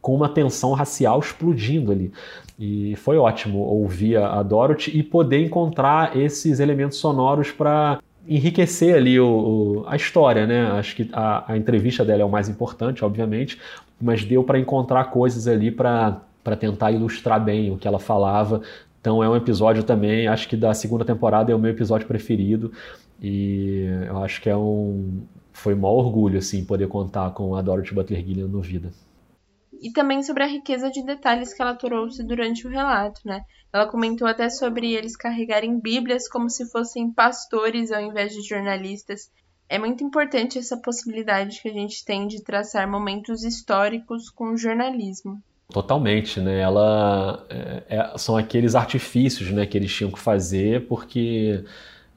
com 0.00 0.14
uma 0.14 0.28
tensão 0.28 0.72
racial 0.72 1.18
explodindo 1.18 1.92
ali. 1.92 2.12
E 2.58 2.96
foi 2.96 3.16
ótimo 3.16 3.58
ouvir 3.58 4.16
a 4.16 4.42
Dorothy 4.42 4.96
e 4.96 5.02
poder 5.02 5.44
encontrar 5.44 6.16
esses 6.16 6.60
elementos 6.60 6.98
sonoros 6.98 7.50
para 7.50 8.00
enriquecer 8.28 8.94
ali 8.94 9.18
o, 9.18 9.26
o, 9.26 9.84
a 9.88 9.96
história, 9.96 10.46
né? 10.46 10.66
Acho 10.72 10.94
que 10.94 11.08
a, 11.12 11.52
a, 11.52 11.56
entrevista 11.56 12.04
dela 12.04 12.22
é 12.22 12.24
o 12.24 12.28
mais 12.28 12.48
importante, 12.48 13.04
obviamente, 13.04 13.58
mas 14.00 14.24
deu 14.24 14.44
para 14.44 14.58
encontrar 14.58 15.04
coisas 15.04 15.48
ali 15.48 15.70
para 15.70 16.20
tentar 16.60 16.92
ilustrar 16.92 17.42
bem 17.42 17.70
o 17.72 17.78
que 17.78 17.88
ela 17.88 17.98
falava. 17.98 18.60
Então 19.00 19.24
é 19.24 19.28
um 19.28 19.36
episódio 19.36 19.82
também, 19.82 20.28
acho 20.28 20.48
que 20.48 20.56
da 20.56 20.74
segunda 20.74 21.04
temporada 21.04 21.50
é 21.50 21.54
o 21.54 21.58
meu 21.58 21.70
episódio 21.70 22.06
preferido 22.06 22.72
e 23.22 23.86
eu 24.06 24.22
acho 24.22 24.40
que 24.42 24.50
é 24.50 24.56
um 24.56 25.22
foi 25.52 25.74
um 25.74 25.78
maior 25.78 26.04
orgulho 26.04 26.38
assim 26.38 26.64
poder 26.64 26.88
contar 26.88 27.30
com 27.30 27.56
a 27.56 27.62
Dorothy 27.62 27.94
Butler 27.94 28.24
Gilliam 28.24 28.48
no 28.48 28.60
Vida 28.60 28.90
e 29.80 29.92
também 29.92 30.22
sobre 30.22 30.42
a 30.42 30.46
riqueza 30.46 30.90
de 30.90 31.04
detalhes 31.04 31.52
que 31.52 31.62
ela 31.62 31.74
trouxe 31.74 32.22
durante 32.24 32.66
o 32.66 32.70
relato, 32.70 33.20
né? 33.24 33.42
Ela 33.72 33.86
comentou 33.86 34.26
até 34.26 34.48
sobre 34.48 34.94
eles 34.94 35.16
carregarem 35.16 35.78
Bíblias 35.80 36.28
como 36.28 36.48
se 36.48 36.70
fossem 36.70 37.12
pastores 37.12 37.92
ao 37.92 38.00
invés 38.00 38.32
de 38.32 38.42
jornalistas. 38.42 39.30
É 39.68 39.78
muito 39.78 40.02
importante 40.02 40.58
essa 40.58 40.76
possibilidade 40.78 41.60
que 41.60 41.68
a 41.68 41.72
gente 41.72 42.04
tem 42.04 42.26
de 42.26 42.42
traçar 42.42 42.90
momentos 42.90 43.44
históricos 43.44 44.30
com 44.30 44.52
o 44.52 44.56
jornalismo. 44.56 45.38
Totalmente, 45.70 46.40
né? 46.40 46.60
Ela 46.60 47.46
é, 47.50 47.82
é, 47.90 48.18
são 48.18 48.38
aqueles 48.38 48.74
artifícios, 48.74 49.50
né, 49.50 49.66
que 49.66 49.76
eles 49.76 49.94
tinham 49.94 50.10
que 50.10 50.18
fazer 50.18 50.86
porque 50.88 51.62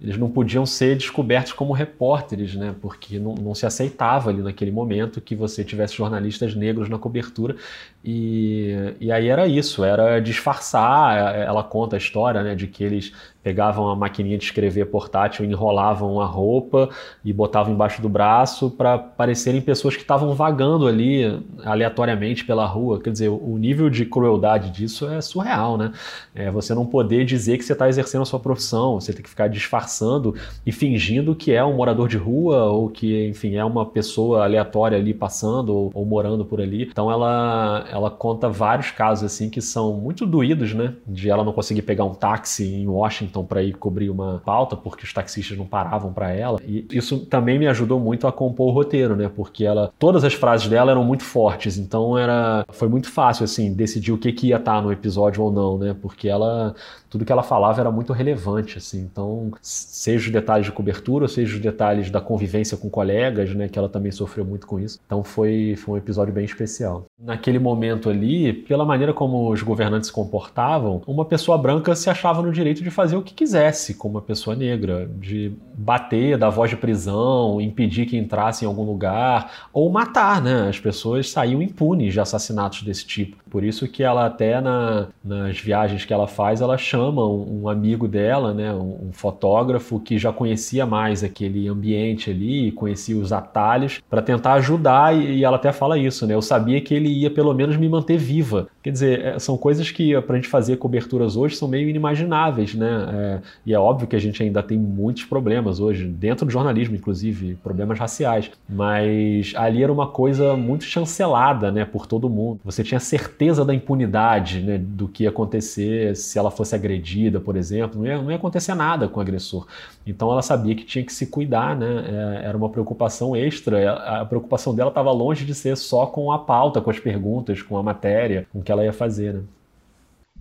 eles 0.01 0.17
não 0.17 0.31
podiam 0.31 0.65
ser 0.65 0.97
descobertos 0.97 1.53
como 1.53 1.73
repórteres, 1.73 2.55
né? 2.55 2.73
Porque 2.81 3.19
não, 3.19 3.35
não, 3.35 3.53
se 3.53 3.67
aceitava 3.67 4.31
ali 4.31 4.41
naquele 4.41 4.71
momento 4.71 5.21
que 5.21 5.35
você 5.35 5.63
tivesse 5.63 5.95
jornalistas 5.95 6.55
negros 6.55 6.89
na 6.89 6.97
cobertura. 6.97 7.55
E, 8.03 8.95
e 8.99 9.11
aí 9.11 9.27
era 9.27 9.47
isso, 9.47 9.83
era 9.83 10.19
disfarçar. 10.19 11.35
Ela 11.35 11.63
conta 11.63 11.95
a 11.95 11.99
história, 11.99 12.41
né, 12.41 12.55
de 12.55 12.67
que 12.67 12.83
eles 12.83 13.13
pegavam 13.43 13.89
a 13.89 13.95
maquininha 13.95 14.37
de 14.37 14.43
escrever 14.43 14.85
portátil, 14.85 15.43
enrolavam 15.43 16.21
a 16.21 16.25
roupa 16.25 16.89
e 17.25 17.33
botavam 17.33 17.73
embaixo 17.73 18.01
do 18.01 18.07
braço 18.07 18.69
para 18.69 18.97
parecerem 18.97 19.61
pessoas 19.61 19.95
que 19.95 20.01
estavam 20.01 20.33
vagando 20.35 20.87
ali 20.87 21.41
aleatoriamente 21.63 22.45
pela 22.45 22.65
rua. 22.65 23.01
Quer 23.01 23.11
dizer, 23.11 23.29
o 23.29 23.57
nível 23.57 23.89
de 23.89 24.05
crueldade 24.05 24.69
disso 24.69 25.07
é 25.09 25.19
surreal, 25.21 25.77
né? 25.77 25.91
É 26.35 26.51
você 26.51 26.73
não 26.73 26.85
poder 26.85 27.25
dizer 27.25 27.57
que 27.57 27.63
você 27.63 27.73
está 27.73 27.89
exercendo 27.89 28.21
a 28.21 28.25
sua 28.25 28.39
profissão, 28.39 28.99
você 28.99 29.11
tem 29.11 29.23
que 29.23 29.29
ficar 29.29 29.47
disfarçando 29.47 30.35
e 30.65 30.71
fingindo 30.71 31.35
que 31.35 31.51
é 31.51 31.63
um 31.63 31.73
morador 31.73 32.07
de 32.07 32.17
rua 32.17 32.65
ou 32.65 32.89
que, 32.89 33.27
enfim, 33.27 33.55
é 33.55 33.65
uma 33.65 33.85
pessoa 33.85 34.43
aleatória 34.43 34.97
ali 34.97 35.13
passando 35.13 35.75
ou, 35.75 35.91
ou 35.93 36.05
morando 36.05 36.45
por 36.45 36.61
ali. 36.61 36.83
Então 36.83 37.11
ela, 37.11 37.85
ela 37.91 38.09
conta 38.09 38.49
vários 38.49 38.89
casos 38.89 39.25
assim 39.25 39.49
que 39.49 39.61
são 39.61 39.93
muito 39.93 40.25
doídos, 40.25 40.73
né? 40.73 40.95
De 41.05 41.29
ela 41.29 41.43
não 41.43 41.51
conseguir 41.51 41.81
pegar 41.81 42.05
um 42.05 42.13
táxi 42.13 42.63
em 42.63 42.87
Washington 42.87 43.43
para 43.43 43.61
ir 43.61 43.73
cobrir 43.73 44.09
uma 44.09 44.41
pauta, 44.45 44.75
porque 44.75 45.03
os 45.03 45.13
taxistas 45.13 45.57
não 45.57 45.65
paravam 45.65 46.13
para 46.13 46.31
ela. 46.31 46.59
E 46.65 46.87
isso 46.91 47.25
também 47.25 47.59
me 47.59 47.67
ajudou 47.67 47.99
muito 47.99 48.27
a 48.27 48.31
compor 48.31 48.69
o 48.69 48.71
roteiro, 48.71 49.15
né? 49.15 49.29
Porque 49.33 49.65
ela, 49.65 49.91
todas 49.99 50.23
as 50.23 50.33
frases 50.33 50.67
dela 50.67 50.91
eram 50.91 51.03
muito 51.03 51.23
fortes, 51.23 51.77
então 51.77 52.17
era, 52.17 52.65
foi 52.69 52.87
muito 52.87 53.11
fácil 53.11 53.43
assim 53.43 53.73
decidir 53.73 54.13
o 54.13 54.17
que, 54.17 54.31
que 54.31 54.47
ia 54.47 54.55
estar 54.55 54.75
tá 54.75 54.81
no 54.81 54.91
episódio 54.91 55.43
ou 55.43 55.51
não, 55.51 55.77
né? 55.77 55.95
Porque 56.01 56.29
ela 56.29 56.73
tudo 57.11 57.25
que 57.25 57.31
ela 57.31 57.43
falava 57.43 57.81
era 57.81 57.91
muito 57.91 58.13
relevante, 58.13 58.77
assim. 58.77 59.01
Então, 59.01 59.51
seja 59.61 60.27
os 60.27 60.31
detalhes 60.31 60.65
de 60.65 60.71
cobertura, 60.71 61.27
seja 61.27 61.53
os 61.53 61.61
detalhes 61.61 62.09
da 62.09 62.21
convivência 62.21 62.77
com 62.77 62.89
colegas, 62.89 63.53
né, 63.53 63.67
que 63.67 63.77
ela 63.77 63.89
também 63.89 64.13
sofreu 64.13 64.45
muito 64.45 64.65
com 64.65 64.79
isso. 64.79 64.97
Então, 65.05 65.21
foi, 65.21 65.75
foi 65.75 65.95
um 65.95 65.97
episódio 65.97 66.33
bem 66.33 66.45
especial. 66.45 67.05
Naquele 67.19 67.59
momento 67.59 68.09
ali, 68.09 68.53
pela 68.53 68.85
maneira 68.85 69.13
como 69.13 69.51
os 69.51 69.61
governantes 69.61 70.07
se 70.07 70.13
comportavam, 70.13 71.01
uma 71.05 71.25
pessoa 71.25 71.57
branca 71.57 71.93
se 71.95 72.09
achava 72.09 72.41
no 72.41 72.49
direito 72.49 72.81
de 72.81 72.89
fazer 72.89 73.17
o 73.17 73.21
que 73.21 73.33
quisesse 73.33 73.95
com 73.95 74.07
uma 74.07 74.21
pessoa 74.21 74.55
negra, 74.55 75.09
de 75.19 75.51
bater, 75.77 76.37
dar 76.37 76.49
voz 76.49 76.69
de 76.69 76.77
prisão, 76.77 77.59
impedir 77.59 78.05
que 78.05 78.15
entrasse 78.15 78.63
em 78.63 78.67
algum 78.69 78.85
lugar, 78.85 79.51
ou 79.73 79.91
matar, 79.91 80.41
né? 80.41 80.69
As 80.69 80.79
pessoas 80.79 81.29
saíam 81.29 81.61
impunes 81.61 82.13
de 82.13 82.21
assassinatos 82.21 82.83
desse 82.83 83.05
tipo. 83.05 83.35
Por 83.51 83.65
isso 83.65 83.85
que 83.85 84.01
ela 84.01 84.25
até 84.25 84.61
na, 84.61 85.07
nas 85.21 85.59
viagens 85.59 86.05
que 86.05 86.13
ela 86.13 86.25
faz, 86.25 86.61
ela 86.61 86.77
chama 86.77 87.27
um, 87.27 87.63
um 87.63 87.69
amigo 87.69 88.07
dela, 88.07 88.53
né, 88.53 88.73
um, 88.73 89.07
um, 89.07 89.11
fotógrafo 89.11 89.99
que 89.99 90.17
já 90.17 90.31
conhecia 90.31 90.85
mais 90.85 91.21
aquele 91.21 91.67
ambiente 91.67 92.31
ali, 92.31 92.71
conhecia 92.71 93.17
os 93.17 93.33
atalhos, 93.33 94.01
para 94.09 94.21
tentar 94.21 94.53
ajudar, 94.53 95.13
e, 95.13 95.39
e, 95.39 95.43
ela 95.43 95.57
até 95.57 95.73
fala 95.73 95.97
isso, 95.97 96.25
né? 96.25 96.33
Eu 96.33 96.41
sabia 96.41 96.79
que 96.79 96.93
ele 96.93 97.09
ia 97.09 97.29
pelo 97.29 97.53
menos 97.53 97.75
me 97.75 97.89
manter 97.89 98.17
viva 98.17 98.69
Quer 98.83 98.91
dizer, 98.91 99.25
é, 99.25 99.39
são 99.39 99.57
coisas 99.57 99.91
que 99.91 100.19
para 100.21 100.33
a 100.33 100.35
gente 100.37 100.47
fazer 100.47 100.77
coberturas 100.77 101.37
hoje 101.37 101.55
são 101.55 101.67
meio 101.67 101.87
inimagináveis, 101.87 102.73
né? 102.73 103.09
É, 103.13 103.39
e 103.65 103.73
é 103.73 103.79
óbvio 103.79 104.07
que 104.07 104.15
a 104.15 104.19
gente 104.19 104.41
ainda 104.41 104.63
tem 104.63 104.77
muitos 104.77 105.23
problemas 105.23 105.79
hoje, 105.79 106.07
dentro 106.07 106.45
do 106.45 106.51
jornalismo, 106.51 106.95
inclusive, 106.95 107.55
problemas 107.63 107.99
raciais. 107.99 108.49
Mas 108.67 109.53
ali 109.55 109.83
era 109.83 109.93
uma 109.93 110.07
coisa 110.07 110.55
muito 110.55 110.83
chancelada, 110.83 111.71
né, 111.71 111.85
por 111.85 112.07
todo 112.07 112.29
mundo. 112.29 112.59
Você 112.65 112.83
tinha 112.83 112.99
certeza 112.99 113.40
da 113.65 113.73
impunidade, 113.73 114.61
né, 114.61 114.77
do 114.77 115.07
que 115.07 115.23
ia 115.23 115.29
acontecer 115.29 116.15
se 116.15 116.37
ela 116.37 116.51
fosse 116.51 116.75
agredida, 116.75 117.39
por 117.39 117.55
exemplo. 117.55 117.99
Não 117.99 118.07
ia, 118.07 118.21
não 118.21 118.29
ia 118.29 118.37
acontecer 118.37 118.75
nada 118.75 119.07
com 119.07 119.19
o 119.19 119.21
agressor. 119.21 119.65
Então 120.05 120.31
ela 120.31 120.41
sabia 120.41 120.75
que 120.75 120.83
tinha 120.83 121.03
que 121.03 121.11
se 121.11 121.27
cuidar, 121.27 121.75
né? 121.75 122.41
É, 122.41 122.47
era 122.47 122.57
uma 122.57 122.69
preocupação 122.69 123.35
extra. 123.35 124.21
A 124.21 124.25
preocupação 124.25 124.75
dela 124.75 124.89
estava 124.89 125.11
longe 125.11 125.45
de 125.45 125.55
ser 125.55 125.75
só 125.75 126.05
com 126.05 126.31
a 126.31 126.39
pauta, 126.39 126.79
com 126.81 126.89
as 126.89 126.99
perguntas, 126.99 127.61
com 127.61 127.77
a 127.77 127.83
matéria, 127.83 128.47
com 128.51 128.59
o 128.59 128.63
que 128.63 128.71
ela 128.71 128.83
ia 128.83 128.93
fazer, 128.93 129.33
né? 129.33 129.41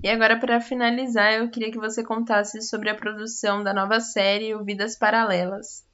E 0.02 0.08
agora, 0.08 0.38
para 0.38 0.60
finalizar, 0.60 1.34
eu 1.34 1.50
queria 1.50 1.70
que 1.70 1.78
você 1.78 2.02
contasse 2.02 2.62
sobre 2.62 2.88
a 2.88 2.94
produção 2.94 3.62
da 3.62 3.74
nova 3.74 4.00
série 4.00 4.54
O 4.54 4.64
Vidas 4.64 4.96
Paralelas. 4.96 5.84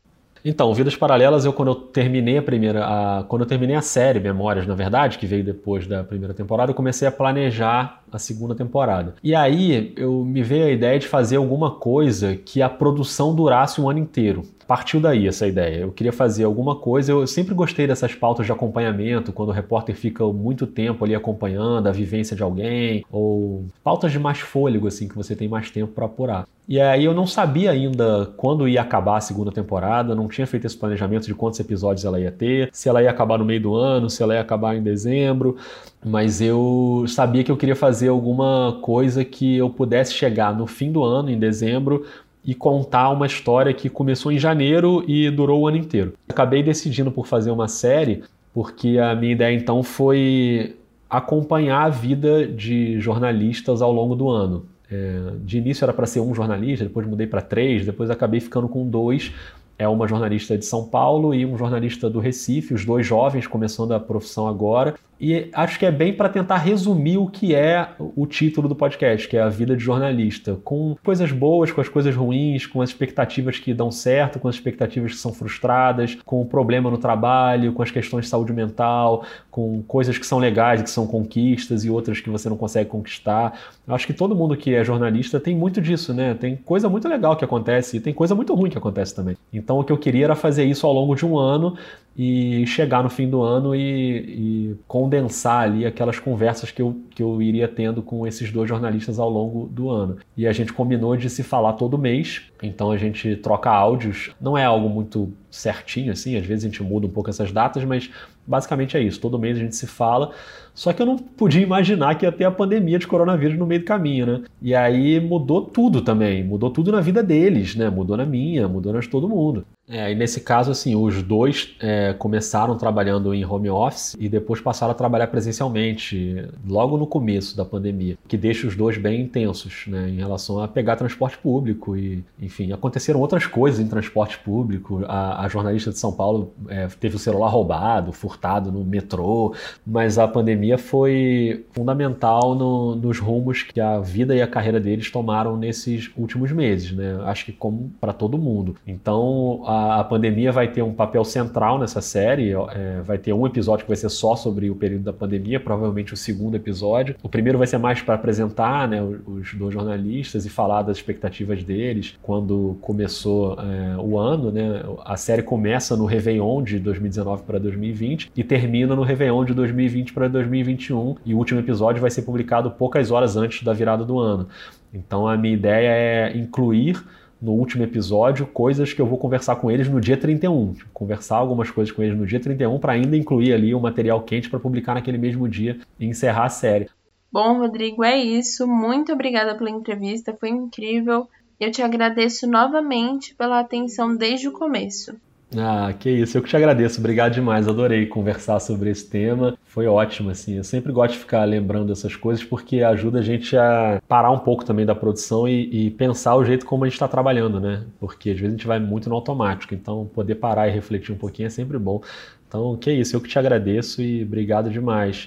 Então, 0.49 0.73
Vidas 0.73 0.95
Paralelas, 0.95 1.45
eu 1.45 1.53
quando 1.53 1.73
eu 1.73 1.75
terminei 1.75 2.39
a 2.39 2.43
primeira, 2.43 2.87
a, 2.87 3.25
quando 3.25 3.43
eu 3.43 3.49
terminei 3.49 3.75
a 3.75 3.83
série 3.83 4.21
Memórias, 4.21 4.65
na 4.65 4.77
verdade, 4.77 5.19
que 5.19 5.27
veio 5.27 5.43
depois 5.43 5.89
da 5.89 6.05
primeira 6.05 6.33
temporada, 6.33 6.71
eu 6.71 6.75
comecei 6.75 7.09
a 7.09 7.11
planejar 7.11 8.05
a 8.13 8.17
segunda 8.17 8.55
temporada. 8.55 9.17
E 9.25 9.35
aí 9.35 9.93
eu 9.97 10.25
me 10.25 10.45
veio 10.45 10.67
a 10.67 10.71
ideia 10.71 11.01
de 11.01 11.09
fazer 11.09 11.35
alguma 11.35 11.73
coisa 11.73 12.37
que 12.37 12.63
a 12.63 12.69
produção 12.69 13.35
durasse 13.35 13.81
um 13.81 13.91
ano 13.91 13.99
inteiro. 13.99 14.43
Partiu 14.67 15.01
daí 15.01 15.29
essa 15.29 15.47
ideia. 15.47 15.81
Eu 15.83 15.93
queria 15.93 16.13
fazer 16.13 16.45
alguma 16.45 16.75
coisa. 16.77 17.13
Eu 17.13 17.27
sempre 17.27 17.55
gostei 17.55 17.87
dessas 17.87 18.15
pautas 18.15 18.47
de 18.47 18.53
acompanhamento, 18.53 19.33
quando 19.33 19.51
o 19.51 19.53
repórter 19.53 19.95
fica 19.95 20.25
muito 20.27 20.67
tempo 20.67 21.05
ali 21.05 21.15
acompanhando 21.15 21.87
a 21.87 21.93
vivência 21.93 22.35
de 22.35 22.43
alguém, 22.43 23.05
ou 23.11 23.67
pautas 23.85 24.11
de 24.11 24.19
mais 24.19 24.41
fôlego, 24.41 24.89
assim, 24.89 25.07
que 25.07 25.15
você 25.15 25.37
tem 25.37 25.49
mais 25.49 25.71
tempo 25.71 25.93
para 25.93 26.07
apurar. 26.07 26.47
E 26.69 26.81
aí 26.81 27.05
eu 27.05 27.15
não 27.15 27.29
sabia 27.29 27.71
ainda 27.71 28.27
quando 28.37 28.67
ia 28.67 28.83
acabar 28.83 29.19
a 29.19 29.21
segunda 29.21 29.53
temporada, 29.53 30.17
não 30.17 30.27
tinha 30.27 30.49
feito 30.49 30.67
esse 30.67 30.77
planejamento 30.77 31.25
de 31.25 31.35
quantos 31.35 31.61
episódios 31.61 32.05
ela 32.05 32.19
ia 32.19 32.33
ter, 32.33 32.71
se 32.73 32.89
ela 32.89 33.01
ia 33.01 33.09
acabar 33.09 33.39
no 33.39 33.45
meio 33.45 33.61
do 33.61 33.77
ano, 33.77 34.11
se 34.11 34.21
ela 34.21 34.35
ia 34.35 34.41
acabar 34.41 34.75
em 34.75 34.83
dezembro, 34.83 35.57
mas 36.05 36.41
eu 36.41 37.05
sabia 37.07 37.45
que 37.45 37.53
eu 37.53 37.57
queria 37.57 37.77
fazer 37.77 38.09
alguma 38.09 38.79
coisa 38.83 39.25
que 39.25 39.57
eu 39.57 39.71
pudesse 39.71 40.13
chegar 40.13 40.57
no 40.57 40.67
fim 40.67 40.91
do 40.91 41.05
ano, 41.05 41.31
em 41.31 41.39
dezembro, 41.39 42.05
e 42.47 42.55
contar 42.55 43.11
uma 43.11 43.27
história 43.27 43.75
que 43.75 43.91
começou 43.91 44.31
em 44.31 44.39
janeiro 44.39 45.05
e 45.09 45.29
durou 45.31 45.63
o 45.63 45.67
ano 45.67 45.77
inteiro. 45.77 46.15
Acabei 46.29 46.63
decidindo 46.63 47.11
por 47.11 47.27
fazer 47.27 47.51
uma 47.51 47.67
série, 47.67 48.23
porque 48.55 48.99
a 48.99 49.17
minha 49.17 49.33
ideia 49.33 49.55
então 49.55 49.83
foi 49.83 50.77
acompanhar 51.11 51.83
a 51.83 51.89
vida 51.89 52.47
de 52.47 53.01
jornalistas 53.01 53.83
ao 53.83 53.93
longo 53.93 54.15
do 54.15 54.31
ano. 54.31 54.65
É, 54.91 55.33
de 55.41 55.59
início 55.59 55.85
era 55.85 55.93
para 55.93 56.07
ser 56.07 56.21
um 56.21 56.33
jornalista, 56.33 56.85
depois 56.85 57.05
mudei 57.05 57.27
para 57.27 57.43
três, 57.43 57.85
depois 57.85 58.11
acabei 58.11 58.39
ficando 58.39 58.69
com 58.69 58.89
dois. 58.89 59.33
É 59.79 59.87
uma 59.89 60.07
jornalista 60.07 60.57
de 60.57 60.65
São 60.65 60.85
Paulo 60.85 61.35
e 61.35 61.45
um 61.45 61.59
jornalista 61.59 62.09
do 62.09 62.21
Recife, 62.21 62.73
os 62.73 62.85
dois 62.85 63.05
jovens 63.05 63.47
começando 63.47 63.93
a 63.93 64.01
profissão 64.01 64.47
agora. 64.47 64.95
E 65.21 65.49
acho 65.53 65.79
que 65.79 65.87
é 65.87 65.91
bem 65.91 66.13
para 66.13 66.29
tentar 66.29 66.59
resumir 66.59 67.17
o 67.17 67.27
que 67.27 67.55
é 67.55 67.89
o 67.99 68.27
título 68.27 68.69
do 68.69 68.77
podcast, 68.77 69.27
que 69.27 69.37
é 69.37 69.41
a 69.41 69.49
vida 69.49 69.75
de 69.75 69.83
jornalista, 69.83 70.59
com 70.63 70.97
coisas 71.03 71.33
boas, 71.33 71.73
com 71.73 71.81
as 71.81 71.89
coisas 71.89 72.15
ruins, 72.15 72.67
com 72.67 72.83
as 72.83 72.91
expectativas 72.91 73.59
que 73.59 73.73
dão 73.73 73.91
certo, 73.91 74.39
com 74.39 74.49
as 74.49 74.57
expectativas 74.57 75.13
que 75.13 75.19
são 75.19 75.33
frustradas, 75.33 76.17
com 76.25 76.43
o 76.43 76.45
problema 76.45 76.91
no 76.91 76.99
trabalho, 76.99 77.73
com 77.73 77.83
as 77.83 77.91
questões 77.91 78.27
de 78.27 78.31
saúde 78.31 78.53
mental, 78.53 79.25
com 79.51 79.83
coisas 79.83 80.19
que 80.19 80.27
são 80.27 80.39
legais, 80.39 80.83
que 80.83 80.91
são 80.91 81.07
conquistas 81.07 81.85
e 81.85 81.91
outras 81.91 82.21
que 82.21 82.29
você 82.29 82.49
não 82.49 82.57
consegue 82.57 82.91
conquistar. 82.91 83.59
Acho 83.89 84.07
que 84.07 84.13
todo 84.13 84.37
mundo 84.37 84.57
que 84.57 84.75
é 84.75 84.85
jornalista 84.85 85.41
tem 85.41 85.57
muito 85.57 85.81
disso, 85.81 86.13
né? 86.13 86.35
Tem 86.35 86.57
coisa 86.57 86.89
muito 86.89 87.09
legal 87.09 87.37
que 87.37 87.45
acontece 87.45 87.97
e 87.97 88.01
tem 88.01 88.13
coisa 88.13 88.35
muito 88.35 88.55
ruim 88.55 88.69
que 88.69 88.77
acontece 88.77 89.15
também. 89.15 89.37
Então 89.53 89.79
o 89.79 89.85
que 89.85 89.93
eu 89.93 89.99
queria 89.99 90.25
era 90.27 90.35
fazer 90.35 90.65
isso 90.65 90.87
ao 90.87 90.93
longo 90.93 91.15
de 91.15 91.25
um 91.25 91.39
ano 91.39 91.77
e 92.19 92.67
chegar 92.67 93.03
no 93.03 93.11
fim 93.11 93.29
do 93.29 93.43
ano 93.43 93.75
e, 93.75 93.81
e, 93.81 94.77
condensar 95.07 95.62
ali 95.62 95.87
aquelas 95.87 96.19
conversas 96.19 96.73
que 96.73 96.83
eu, 96.83 96.97
que 97.11 97.23
eu 97.23 97.40
iria 97.40 97.69
tendo 97.69 98.03
com 98.03 98.27
esses 98.27 98.51
dois 98.51 98.69
jornalistas 98.69 99.21
ao 99.21 99.31
longo 99.31 99.69
do 99.69 99.88
ano. 99.88 100.16
E 100.37 100.49
a 100.49 100.53
gente 100.53 100.73
combinou 100.73 101.16
de 101.16 101.31
se 101.31 101.45
falar 101.45 101.75
todo 101.75 101.97
mês, 101.97 102.42
então 102.61 102.90
a 102.90 102.97
gente 102.97 103.37
troca 103.37 103.71
áudios. 103.71 104.33
Não 104.40 104.59
é 104.59 104.64
algo 104.64 104.88
muito 104.88 105.33
certinho 105.49 106.11
assim, 106.11 106.37
às 106.37 106.45
vezes 106.45 106.64
a 106.64 106.69
gente 106.69 106.83
muda 106.83 107.07
um 107.07 107.11
pouco 107.11 107.31
essas 107.31 107.53
datas, 107.53 107.85
mas 107.85 108.11
basicamente 108.45 108.97
é 108.97 109.01
isso. 109.01 109.21
Todo 109.21 109.38
mês 109.38 109.57
a 109.57 109.61
gente 109.61 109.77
se 109.77 109.87
fala. 109.87 110.33
Só 110.75 110.92
que 110.92 111.01
eu 111.01 111.07
não 111.07 111.16
podia 111.16 111.62
imaginar 111.62 112.16
que 112.16 112.27
ia 112.27 112.33
ter 112.33 112.45
a 112.45 112.51
pandemia 112.51 112.99
de 112.99 113.07
coronavírus 113.07 113.57
no 113.57 113.64
meio 113.64 113.81
do 113.81 113.87
caminho, 113.87 114.27
né? 114.27 114.42
E 114.61 114.75
aí 114.75 115.21
mudou 115.21 115.62
tudo 115.62 116.03
também. 116.03 116.42
Mudou 116.42 116.71
tudo 116.71 116.90
na 116.90 117.01
vida 117.01 117.23
deles, 117.23 117.77
né? 117.77 117.88
Mudou 117.88 118.16
na 118.16 118.27
minha, 118.27 118.66
mudou 118.66 118.92
na 118.92 118.99
de 118.99 119.09
todo 119.09 119.29
mundo. 119.29 119.64
É, 119.88 120.11
e 120.11 120.14
nesse 120.14 120.40
caso, 120.40 120.70
assim, 120.70 120.96
os 120.96 121.22
dois 121.22 121.75
é, 121.81 122.12
começaram 122.12 122.77
trabalhando 122.77 123.33
em 123.33 123.44
home 123.44 123.70
office 123.70 124.16
e 124.18 124.29
depois 124.29 124.61
passaram 124.61 124.90
a 124.90 124.94
trabalhar 124.94 125.29
presencialmente, 125.29 126.44
logo 126.68 126.96
no 126.96 127.07
começo 127.07 127.57
da 127.57 127.64
pandemia, 127.64 128.18
que 128.27 128.37
deixa 128.37 128.66
os 128.66 128.75
dois 128.75 128.99
bem 128.99 129.20
intensos, 129.20 129.85
né, 129.87 130.09
em 130.09 130.16
relação 130.16 130.61
a 130.61 130.66
pegar 130.66 130.96
transporte 130.96 131.38
público 131.38 131.96
e, 131.96 132.25
enfim, 132.40 132.72
aconteceram 132.72 133.20
outras 133.20 133.46
coisas 133.46 133.79
em 133.79 133.87
transporte 133.87 134.38
público. 134.38 135.05
A, 135.07 135.44
a 135.44 135.49
jornalista 135.49 135.90
de 135.90 135.99
São 135.99 136.12
Paulo 136.12 136.53
é, 136.68 136.88
teve 136.88 137.14
o 137.14 137.18
celular 137.18 137.49
roubado, 137.49 138.12
furtado 138.12 138.72
no 138.72 138.85
metrô, 138.85 139.55
mas 139.87 140.18
a 140.18 140.27
pandemia 140.27 140.79
foi 140.79 141.64
fundamental 141.72 142.57
no, 142.57 142.96
nos 142.96 143.20
rumos 143.20 143.62
que 143.62 143.81
a 143.81 144.01
vida 144.01 144.35
e 144.35 144.42
a 144.42 144.49
carreira 144.49 144.81
deles 144.81 145.11
tomaram 145.11 145.57
nesses 145.57 146.11
últimos 146.16 146.51
meses, 146.51 146.90
né? 146.92 147.20
Acho 147.25 147.44
que 147.44 147.53
como 147.53 147.92
para 148.01 148.12
todo 148.12 148.37
mundo. 148.37 148.77
Então, 148.87 149.62
a 149.64 149.76
a, 150.01 150.05
pandemia 150.05 150.53
vai 150.53 150.69
ter 150.69 150.83
um 150.83 150.93
papel 150.93 151.25
central 151.25 151.79
nessa 151.79 152.01
série. 152.01 152.53
É, 152.53 153.01
vai 153.03 153.19
ter 153.19 153.33
um 153.33 153.47
episódio 153.47 153.85
que 153.85 153.91
vai 153.91 153.97
ser 153.97 154.09
só 154.09 154.37
sobre 154.37 154.71
o 154.71 154.75
período 154.75 155.05
da 155.05 155.12
pandemia, 155.12 155.59
provavelmente 155.61 156.15
o 156.15 156.17
segundo 156.17 156.57
episódio. 156.57 157.17
O 157.23 157.29
primeiro 157.29 157.59
vai 157.59 157.67
ser 157.67 157.79
mais 157.79 158.03
para 158.03 158.15
apresentar 158.15 158.89
né, 158.89 159.03
os 159.03 159.55
dois 159.55 159.75
jornalistas 159.75 160.47
e 160.47 160.51
falar 160.51 160.83
das 160.83 160.97
expectativas 160.97 161.62
deles 161.62 162.19
quando 162.23 162.77
começou 162.81 163.59
é, 163.61 163.97
o 163.99 164.19
ano. 164.19 164.51
Né? 164.51 164.83
A 165.05 165.17
série 165.17 165.43
começa 165.43 165.97
no 165.97 166.05
Réveillon 166.05 166.62
de 166.62 166.79
2019 166.79 167.43
para 167.43 167.59
2020 167.59 168.33
e 168.37 168.45
termina 168.45 168.95
no 168.95 169.03
Réveillon 169.03 169.45
de 169.45 169.55
2020 169.55 170.12
para 170.12 170.29
2021. 170.29 171.17
E 171.25 171.35
o 171.35 171.39
último 171.39 171.61
episódio 171.61 172.01
vai 172.01 172.11
ser 172.11 172.23
publicado 172.23 172.71
poucas 172.71 173.11
horas 173.11 173.37
antes 173.37 173.62
da 173.62 173.73
virada 173.73 174.05
do 174.05 174.19
ano. 174.19 174.49
Então 174.93 175.29
a 175.29 175.37
minha 175.37 175.55
ideia 175.55 175.89
é 175.89 176.37
incluir 176.37 176.97
no 177.40 177.53
último 177.53 177.83
episódio 177.83 178.46
coisas 178.46 178.92
que 178.92 179.01
eu 179.01 179.07
vou 179.07 179.18
conversar 179.18 179.57
com 179.57 179.70
eles 179.70 179.88
no 179.88 180.01
dia 180.01 180.16
31. 180.16 180.75
Tipo, 180.75 180.90
conversar 180.92 181.37
algumas 181.37 181.70
coisas 181.70 181.92
com 181.92 182.03
eles 182.03 182.18
no 182.18 182.27
dia 182.27 182.40
31 182.40 182.79
para 182.79 182.92
ainda 182.92 183.16
incluir 183.16 183.53
ali 183.53 183.75
o 183.75 183.81
material 183.81 184.22
quente 184.22 184.49
para 184.49 184.61
publicar 184.61 184.94
naquele 184.94 185.18
mesmo 185.18 185.49
dia 185.49 185.79
e 185.99 186.07
encerrar 186.07 186.44
a 186.44 186.51
série. 186.51 186.88
Bom, 187.31 187.59
Rodrigo, 187.59 188.03
é 188.03 188.16
isso. 188.16 188.66
Muito 188.66 189.12
obrigada 189.12 189.55
pela 189.55 189.70
entrevista, 189.70 190.37
foi 190.38 190.49
incrível. 190.49 191.29
Eu 191.59 191.70
te 191.70 191.83
agradeço 191.83 192.46
novamente 192.46 193.35
pela 193.35 193.61
atenção 193.61 194.16
desde 194.16 194.49
o 194.49 194.53
começo. 194.53 195.16
Ah, 195.55 195.93
que 195.93 196.11
isso, 196.11 196.37
eu 196.37 196.43
que 196.43 196.49
te 196.49 196.57
agradeço, 196.57 196.99
obrigado 196.99 197.35
demais, 197.35 197.69
adorei 197.69 198.07
conversar 198.07 198.59
sobre 198.59 198.91
esse 198.91 199.09
tema, 199.09 199.57
foi 199.63 199.87
ótimo, 199.87 200.31
assim, 200.31 200.57
eu 200.57 200.65
sempre 200.65 200.91
gosto 200.93 201.13
de 201.13 201.21
ficar 201.21 201.45
lembrando 201.45 201.93
essas 201.93 202.17
coisas 202.17 202.43
porque 202.43 202.83
ajuda 202.83 203.21
a 203.21 203.23
gente 203.23 203.57
a 203.57 204.03
parar 204.09 204.33
um 204.33 204.41
pouco 204.41 204.65
também 204.65 204.85
da 204.85 204.95
produção 204.95 205.47
e, 205.47 205.87
e 205.87 205.91
pensar 205.93 206.35
o 206.35 206.45
jeito 206.45 206.67
como 206.67 206.83
a 206.83 206.89
gente 206.89 206.95
está 206.95 207.07
trabalhando, 207.07 207.61
né, 207.61 207.85
porque 208.01 208.31
às 208.31 208.37
vezes 208.37 208.55
a 208.55 208.57
gente 208.57 208.67
vai 208.67 208.81
muito 208.81 209.09
no 209.09 209.15
automático, 209.15 209.73
então 209.73 210.11
poder 210.13 210.35
parar 210.35 210.67
e 210.67 210.73
refletir 210.73 211.13
um 211.13 211.19
pouquinho 211.19 211.47
é 211.47 211.51
sempre 211.51 211.79
bom. 211.79 212.03
Então, 212.49 212.77
que 212.77 212.93
isso, 212.93 213.15
eu 213.15 213.21
que 213.21 213.29
te 213.29 213.39
agradeço 213.39 214.03
e 214.03 214.25
obrigado 214.25 214.69
demais. 214.69 215.27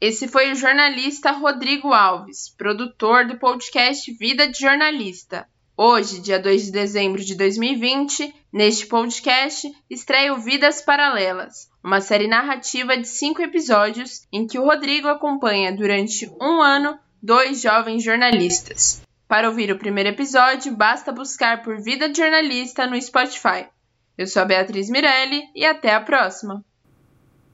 Esse 0.00 0.28
foi 0.28 0.52
o 0.52 0.56
jornalista 0.56 1.30
Rodrigo 1.30 1.92
Alves, 1.92 2.48
produtor 2.58 3.26
do 3.26 3.38
podcast 3.38 4.12
Vida 4.12 4.48
de 4.48 4.58
Jornalista. 4.58 5.46
Hoje, 5.76 6.20
dia 6.20 6.38
2 6.38 6.66
de 6.66 6.70
dezembro 6.70 7.24
de 7.24 7.34
2020, 7.34 8.32
neste 8.52 8.86
podcast, 8.86 9.68
estreia 9.90 10.32
o 10.32 10.38
Vidas 10.38 10.80
Paralelas, 10.80 11.68
uma 11.82 12.00
série 12.00 12.28
narrativa 12.28 12.96
de 12.96 13.08
cinco 13.08 13.42
episódios 13.42 14.24
em 14.32 14.46
que 14.46 14.56
o 14.56 14.64
Rodrigo 14.64 15.08
acompanha 15.08 15.74
durante 15.74 16.30
um 16.40 16.62
ano 16.62 16.96
dois 17.20 17.60
jovens 17.60 18.04
jornalistas. 18.04 19.02
Para 19.26 19.48
ouvir 19.48 19.72
o 19.72 19.78
primeiro 19.78 20.10
episódio, 20.10 20.76
basta 20.76 21.10
buscar 21.10 21.62
por 21.64 21.82
Vida 21.82 22.08
de 22.08 22.18
Jornalista 22.18 22.86
no 22.86 23.00
Spotify. 23.02 23.66
Eu 24.16 24.28
sou 24.28 24.42
a 24.42 24.44
Beatriz 24.44 24.88
Mirelli 24.88 25.42
e 25.56 25.66
até 25.66 25.92
a 25.92 26.00
próxima! 26.00 26.64